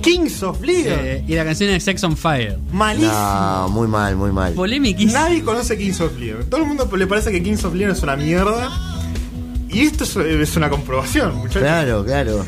Kings 0.00 0.42
of 0.42 0.60
Leon. 0.62 0.98
eh, 1.02 1.24
y 1.26 1.34
la 1.34 1.44
canción 1.44 1.70
es 1.70 1.82
Sex 1.84 2.02
on 2.04 2.16
Fire. 2.16 2.58
Malísimo. 2.72 3.12
No, 3.12 3.68
muy 3.70 3.88
mal, 3.88 4.16
muy 4.16 4.32
mal. 4.32 4.52
Polémica. 4.54 5.02
Nadie 5.04 5.42
conoce 5.42 5.76
Kings 5.76 6.00
of 6.00 6.18
Leon. 6.18 6.48
Todo 6.48 6.62
el 6.62 6.66
mundo 6.66 6.88
le 6.96 7.06
parece 7.06 7.30
que 7.30 7.42
Kings 7.42 7.64
of 7.64 7.74
Leon 7.74 7.92
es 7.92 8.02
una 8.02 8.16
mierda. 8.16 8.70
Y 9.68 9.80
esto 9.82 10.04
es, 10.04 10.16
es 10.16 10.56
una 10.56 10.68
comprobación, 10.68 11.36
muchachos. 11.36 11.62
Claro, 11.62 12.04
claro. 12.04 12.44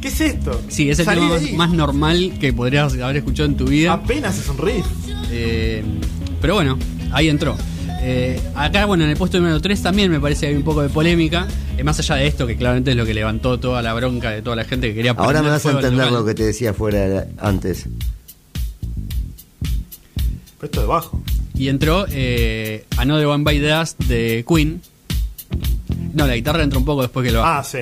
¿Qué 0.00 0.08
es 0.08 0.20
esto? 0.20 0.60
Sí, 0.68 0.90
es 0.90 0.98
el 0.98 1.04
Salí 1.06 1.20
tema 1.20 1.56
más 1.56 1.70
normal 1.70 2.34
que 2.38 2.52
podrías 2.52 2.92
haber 2.94 3.16
escuchado 3.16 3.48
en 3.48 3.56
tu 3.56 3.64
vida. 3.64 3.92
Apenas 3.94 4.38
es 4.38 4.48
un 4.48 4.58
riff. 4.58 4.84
Eh, 5.30 5.82
pero 6.40 6.54
bueno, 6.54 6.78
ahí 7.12 7.28
entró. 7.28 7.56
Eh, 8.08 8.40
acá, 8.54 8.86
bueno, 8.86 9.02
en 9.02 9.10
el 9.10 9.16
puesto 9.16 9.36
número 9.38 9.60
3 9.60 9.82
también 9.82 10.12
me 10.12 10.20
parece 10.20 10.42
que 10.42 10.46
hay 10.52 10.54
un 10.54 10.62
poco 10.62 10.80
de 10.80 10.88
polémica. 10.88 11.48
Eh, 11.76 11.82
más 11.82 11.98
allá 11.98 12.14
de 12.14 12.28
esto, 12.28 12.46
que 12.46 12.56
claramente 12.56 12.92
es 12.92 12.96
lo 12.96 13.04
que 13.04 13.12
levantó 13.12 13.58
toda 13.58 13.82
la 13.82 13.92
bronca 13.94 14.30
de 14.30 14.42
toda 14.42 14.54
la 14.54 14.62
gente 14.64 14.90
que 14.90 14.94
quería 14.94 15.10
Ahora 15.10 15.42
me 15.42 15.50
vas 15.50 15.66
a 15.66 15.72
entender 15.72 16.12
lo 16.12 16.24
que 16.24 16.32
te 16.32 16.44
decía 16.44 16.72
fuera 16.72 17.26
antes. 17.38 17.86
Pero 19.60 20.66
esto 20.66 20.80
es 20.82 20.86
bajo. 20.86 21.20
Y 21.54 21.66
entró 21.66 22.06
eh, 22.08 22.84
Another 22.96 23.26
One 23.26 23.42
by 23.42 23.58
the 23.58 23.70
Dust 23.70 24.00
de 24.04 24.44
Queen. 24.48 24.80
No, 26.14 26.28
la 26.28 26.36
guitarra 26.36 26.62
entró 26.62 26.78
un 26.78 26.84
poco 26.84 27.02
después 27.02 27.26
que 27.26 27.32
lo 27.32 27.44
Ah, 27.44 27.64
sí. 27.64 27.78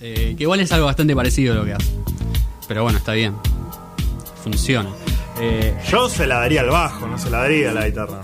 Eh, 0.00 0.34
que 0.36 0.42
igual 0.42 0.58
es 0.58 0.72
algo 0.72 0.86
bastante 0.86 1.14
parecido 1.14 1.52
a 1.52 1.56
lo 1.56 1.64
que 1.64 1.74
hace. 1.74 1.86
Pero 2.66 2.82
bueno, 2.82 2.98
está 2.98 3.12
bien. 3.12 3.34
Funciona. 4.42 4.90
Eh, 5.40 5.72
Yo 5.88 6.08
se 6.08 6.26
la 6.26 6.40
daría 6.40 6.62
al 6.62 6.70
bajo, 6.70 7.06
no 7.06 7.16
se 7.16 7.30
la 7.30 7.42
daría 7.42 7.70
a 7.70 7.74
la 7.74 7.86
guitarra. 7.86 8.22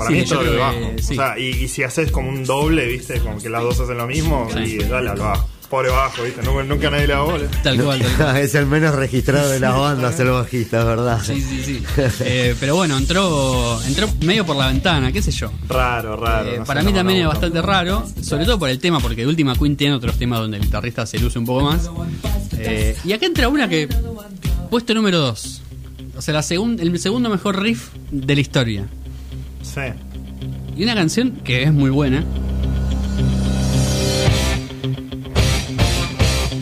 Para 0.00 0.08
Sí, 0.10 0.16
mí 0.16 0.20
es 0.22 0.28
todo 0.30 0.40
el 0.42 0.50
que 0.50 0.56
bajo. 0.56 0.92
sí. 1.02 1.12
O 1.12 1.16
sea, 1.16 1.38
y, 1.38 1.48
y 1.48 1.68
si 1.68 1.82
haces 1.82 2.10
como 2.10 2.28
un 2.30 2.44
doble, 2.44 2.86
viste, 2.86 3.20
como 3.20 3.38
que 3.38 3.48
las 3.50 3.62
dos 3.62 3.78
hacen 3.80 3.98
lo 3.98 4.06
mismo, 4.06 4.48
Sí. 4.52 4.58
y 4.60 4.78
dale 4.78 5.10
al 5.10 5.18
bajo. 5.18 5.48
Pobre 5.68 5.88
bajo, 5.90 6.24
viste, 6.24 6.42
nunca, 6.42 6.64
nunca 6.64 6.90
nadie 6.90 7.06
le 7.06 7.12
da 7.12 7.20
bola. 7.20 7.46
tal 7.62 7.80
cual, 7.84 8.00
tal 8.00 8.16
cual. 8.16 8.36
es 8.42 8.54
el 8.56 8.66
menos 8.66 8.92
registrado 8.94 9.48
de 9.50 9.60
las 9.60 9.72
bandas, 9.76 10.18
el 10.18 10.30
bajista, 10.30 10.80
es 10.80 10.84
verdad. 10.84 11.20
Sí, 11.22 11.40
sí, 11.40 11.62
sí. 11.62 11.82
Eh, 12.24 12.56
pero 12.58 12.74
bueno, 12.74 12.96
entró 12.98 13.80
entró 13.86 14.08
medio 14.22 14.44
por 14.44 14.56
la 14.56 14.66
ventana, 14.66 15.12
qué 15.12 15.22
sé 15.22 15.30
yo. 15.30 15.52
Raro, 15.68 16.16
raro. 16.16 16.48
Eh, 16.50 16.58
no 16.58 16.64
para 16.64 16.80
mí 16.82 16.90
me 16.92 16.98
también 16.98 17.20
es 17.20 17.26
bastante 17.28 17.62
raro, 17.62 18.04
sobre 18.20 18.46
todo 18.46 18.58
por 18.58 18.68
el 18.68 18.80
tema, 18.80 18.98
porque 18.98 19.20
de 19.20 19.28
última 19.28 19.54
Queen 19.54 19.76
tiene 19.76 19.94
otros 19.94 20.16
temas 20.18 20.40
donde 20.40 20.56
el 20.56 20.64
guitarrista 20.64 21.06
se 21.06 21.18
luce 21.20 21.38
un 21.38 21.44
poco 21.46 21.60
más. 21.66 21.88
Eh, 22.58 22.96
y 23.04 23.12
acá 23.12 23.26
entra 23.26 23.48
una 23.48 23.68
que. 23.68 23.88
Puesto 24.70 24.92
número 24.94 25.18
2. 25.18 25.62
O 26.16 26.22
sea, 26.22 26.34
la 26.34 26.40
segun- 26.42 26.80
el 26.80 26.98
segundo 26.98 27.30
mejor 27.30 27.60
riff 27.62 27.90
de 28.10 28.34
la 28.34 28.40
historia. 28.40 28.86
Sí. 29.62 29.80
Y 30.76 30.82
una 30.84 30.94
canción 30.94 31.32
que 31.44 31.62
es 31.64 31.72
muy 31.72 31.90
buena. 31.90 32.24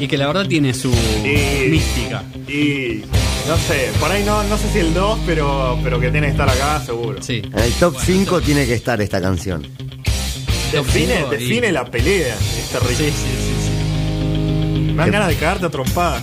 Y 0.01 0.07
que 0.07 0.17
la 0.17 0.27
verdad 0.29 0.47
tiene 0.47 0.75
su 0.75 0.91
Y- 0.91 1.69
mística. 1.71 2.23
Y 2.49 3.03
no 3.49 3.57
sé, 3.57 3.91
por 3.99 4.11
ahí 4.11 4.23
no, 4.25 4.43
no 4.45 4.57
sé 4.57 4.71
si 4.73 4.79
el 4.79 4.95
2, 4.95 5.19
pero, 5.27 5.79
pero 5.83 5.99
que 5.99 6.11
tiene 6.11 6.29
que 6.29 6.33
estar 6.33 6.49
acá, 6.49 6.81
seguro. 6.85 7.21
Sí. 7.23 7.43
En 7.45 7.59
el 7.59 7.73
top 7.75 7.97
5 8.01 8.41
tiene 8.41 8.65
que 8.67 8.75
estar 8.75 9.01
esta 9.01 9.21
canción. 9.21 9.67
Define, 10.73 11.15
cinco 11.17 11.35
y- 11.35 11.37
define 11.39 11.73
la 11.73 11.85
pelea, 11.85 12.35
este 12.37 12.79
riff. 12.81 12.99
Sí, 12.99 13.05
sí, 13.05 13.11
sí, 13.11 13.55
sí. 13.65 14.93
Me 14.93 15.03
dan 15.03 15.11
ganas 15.11 15.29
de 15.29 15.37
cagarte 15.37 15.67
a 15.67 15.71
trompadas. 15.71 16.23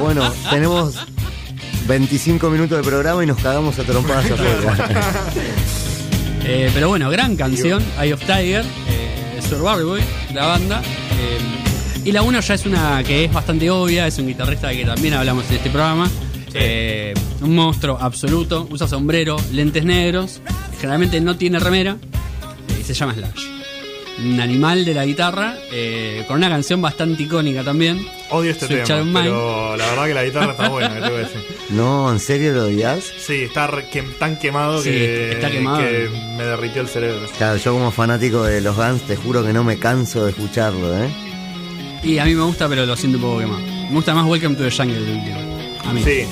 Bueno, 0.00 0.30
tenemos 0.50 0.96
25 1.92 2.48
minutos 2.48 2.78
de 2.78 2.82
programa 2.82 3.22
y 3.22 3.26
nos 3.26 3.36
cagamos 3.36 3.78
a 3.78 3.82
trompadas 3.82 4.30
afuera. 4.30 4.88
Eh, 6.44 6.68
pero 6.74 6.88
bueno, 6.88 7.08
gran 7.08 7.36
canción, 7.36 7.80
Eye 8.00 8.12
of 8.14 8.20
Tiger, 8.22 8.64
eh, 8.88 9.40
Survivor 9.48 9.84
Boy, 9.84 10.00
la 10.34 10.46
banda. 10.46 10.82
eh, 10.82 11.38
y 12.04 12.10
la 12.10 12.22
1 12.22 12.40
ya 12.40 12.54
es 12.54 12.66
una 12.66 13.00
que 13.04 13.26
es 13.26 13.32
bastante 13.32 13.70
obvia, 13.70 14.08
es 14.08 14.18
un 14.18 14.26
guitarrista 14.26 14.66
de 14.68 14.78
que 14.78 14.84
también 14.84 15.14
hablamos 15.14 15.48
en 15.50 15.56
este 15.56 15.70
programa. 15.70 16.10
Eh, 16.52 17.14
un 17.42 17.54
monstruo 17.54 17.96
absoluto, 18.00 18.66
usa 18.72 18.88
sombrero, 18.88 19.36
lentes 19.52 19.84
negros, 19.84 20.40
generalmente 20.80 21.20
no 21.20 21.36
tiene 21.36 21.60
remera 21.60 21.96
y 22.80 22.82
se 22.82 22.92
llama 22.92 23.14
Slash. 23.14 23.61
Un 24.24 24.40
animal 24.40 24.84
de 24.84 24.94
la 24.94 25.04
guitarra, 25.04 25.56
eh, 25.72 26.24
con 26.28 26.36
una 26.36 26.48
canción 26.48 26.80
bastante 26.80 27.22
icónica 27.24 27.64
también. 27.64 28.06
Odio 28.30 28.50
este 28.52 28.66
Sweet 28.66 28.84
tema, 28.84 29.22
pero 29.22 29.76
la 29.76 29.86
verdad 29.86 30.06
que 30.06 30.14
la 30.14 30.24
guitarra 30.24 30.52
está 30.52 30.68
buena, 30.70 30.88
que 30.94 31.00
tengo 31.00 31.14
que 31.16 31.22
decir. 31.22 31.40
No, 31.70 32.10
¿en 32.12 32.20
serio 32.20 32.52
lo 32.52 32.64
odias? 32.66 33.04
Sí, 33.18 33.42
está 33.42 33.66
re- 33.66 33.86
que- 33.90 34.02
tan 34.02 34.38
quemado 34.38 34.82
Sí, 34.82 34.90
que, 34.90 35.32
está 35.32 35.50
quemado. 35.50 35.78
que 35.78 36.08
me 36.36 36.44
derritió 36.44 36.82
el 36.82 36.88
cerebro. 36.88 37.26
Claro, 37.36 37.56
yo 37.56 37.72
como 37.72 37.90
fanático 37.90 38.42
de 38.44 38.60
los 38.60 38.76
Guns 38.76 39.02
te 39.02 39.16
juro 39.16 39.44
que 39.44 39.52
no 39.52 39.64
me 39.64 39.78
canso 39.78 40.24
de 40.24 40.30
escucharlo, 40.30 41.02
¿eh? 41.02 41.08
Y 42.04 42.18
a 42.18 42.24
mí 42.24 42.34
me 42.34 42.42
gusta, 42.42 42.68
pero 42.68 42.84
lo 42.86 42.96
siento 42.96 43.18
un 43.18 43.22
poco 43.24 43.38
quemado. 43.40 43.60
Me 43.60 43.90
gusta 43.92 44.14
más 44.14 44.26
Welcome 44.26 44.56
to 44.56 44.64
the 44.64 44.70
Jungle 44.70 44.96
el 44.96 45.18
último. 45.18 45.58
A 45.84 45.92
mí. 45.92 46.02
Sí. 46.04 46.24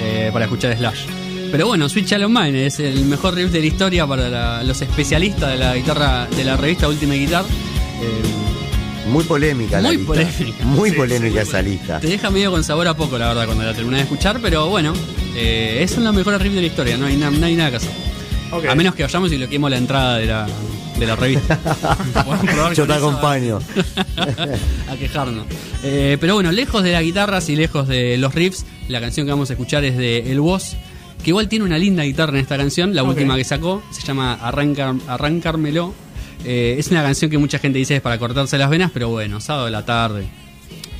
eh, 0.00 0.30
para 0.32 0.44
escuchar 0.44 0.76
Slash. 0.76 1.06
Pero 1.54 1.68
bueno, 1.68 1.88
Switch 1.88 2.06
Shallow 2.08 2.28
Mine 2.28 2.66
es 2.66 2.80
el 2.80 3.04
mejor 3.04 3.36
riff 3.36 3.52
de 3.52 3.60
la 3.60 3.66
historia 3.66 4.04
para 4.08 4.28
la- 4.28 4.64
los 4.64 4.82
especialistas 4.82 5.50
de 5.52 5.56
la 5.58 5.76
guitarra 5.76 6.26
de 6.26 6.42
la 6.42 6.56
revista 6.56 6.88
Ultimate 6.88 7.16
Guitar. 7.20 7.44
Eh, 7.44 9.06
Muy 9.08 9.22
polémica 9.22 9.80
la 9.80 9.88
Muy 9.90 9.98
lista. 9.98 10.12
polémica. 10.14 10.64
Muy 10.64 10.90
Sí, 10.90 10.96
polémica 10.96 11.42
sí, 11.42 11.48
esa 11.48 11.62
lista. 11.62 12.00
te 12.00 12.08
deja 12.08 12.28
medio 12.30 12.50
con 12.50 12.64
sabor 12.64 12.88
a 12.88 12.94
poco, 12.96 13.16
la 13.18 13.28
verdad, 13.28 13.46
cuando 13.46 13.62
la 13.62 13.72
terminas 13.72 13.98
de 13.98 14.02
escuchar, 14.02 14.40
pero 14.42 14.68
bueno, 14.68 14.94
eh, 15.36 15.78
es 15.82 15.96
una 15.96 16.10
mejor 16.10 16.40
riff 16.42 16.54
de 16.54 16.60
la 16.62 16.66
historia, 16.66 16.96
no 16.96 17.06
hay, 17.06 17.16
na- 17.16 17.30
no 17.30 17.46
hay 17.46 17.54
nada 17.54 17.70
que 17.70 17.76
hacer. 17.76 17.90
A 18.68 18.74
menos 18.74 18.96
que 18.96 19.04
vayamos 19.04 19.30
y 19.30 19.36
bloqueemos 19.36 19.70
la 19.70 19.76
entrada 19.76 20.16
de 20.18 20.26
la, 20.26 20.46
de 20.98 21.06
la 21.06 21.14
revista. 21.14 21.56
Yo 22.74 22.84
te 22.84 22.92
acompaño. 22.94 23.60
a 24.90 24.96
quejarnos. 24.96 25.46
Eh, 25.84 26.16
pero 26.20 26.34
bueno, 26.34 26.50
lejos 26.50 26.82
de 26.82 26.90
las 26.92 27.02
guitarras 27.02 27.48
y 27.48 27.54
lejos 27.54 27.86
de 27.86 28.16
los 28.18 28.34
riffs, 28.34 28.64
la 28.88 29.00
canción 29.00 29.24
que 29.26 29.30
vamos 29.32 29.50
a 29.50 29.52
escuchar 29.52 29.84
es 29.84 29.96
de 29.96 30.32
El 30.32 30.40
Woz, 30.40 30.74
que 31.24 31.30
igual 31.30 31.48
tiene 31.48 31.64
una 31.64 31.78
linda 31.78 32.02
guitarra 32.04 32.32
en 32.34 32.38
esta 32.42 32.56
canción, 32.56 32.94
la 32.94 33.02
última 33.02 33.34
que 33.36 33.44
sacó, 33.44 33.82
se 33.90 34.02
llama 34.06 34.34
Arrancar, 34.34 34.94
Arrancármelo. 35.08 35.94
Eh, 36.44 36.76
es 36.78 36.88
una 36.90 37.02
canción 37.02 37.30
que 37.30 37.38
mucha 37.38 37.58
gente 37.58 37.78
dice 37.78 37.96
es 37.96 38.02
para 38.02 38.18
cortarse 38.18 38.58
las 38.58 38.68
venas, 38.68 38.90
pero 38.92 39.08
bueno, 39.08 39.40
sábado 39.40 39.64
de 39.64 39.70
la 39.70 39.84
tarde. 39.84 40.26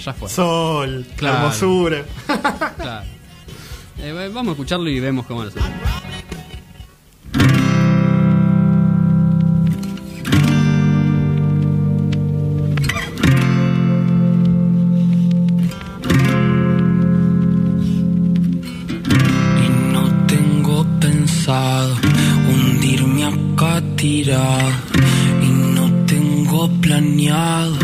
Ya 0.05 0.13
fue. 0.15 0.29
Sol, 0.29 1.07
Claro. 1.17 1.37
hermosura. 1.37 2.05
Claro. 2.77 3.07
Eh, 3.99 4.31
vamos 4.33 4.49
a 4.49 4.53
escucharlo 4.53 4.89
y 4.91 4.99
vemos 5.01 5.25
cómo 5.27 5.45
lo 5.45 5.51
suena. 5.51 5.69
Y 24.07 24.23
no 25.49 25.90
tengo 26.05 26.69
planeado 26.83 27.84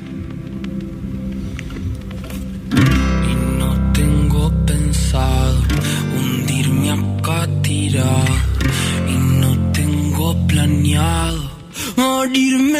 y 7.93 9.13
no 9.41 9.71
tengo 9.73 10.47
planeado 10.47 11.51
morirme. 11.97 12.70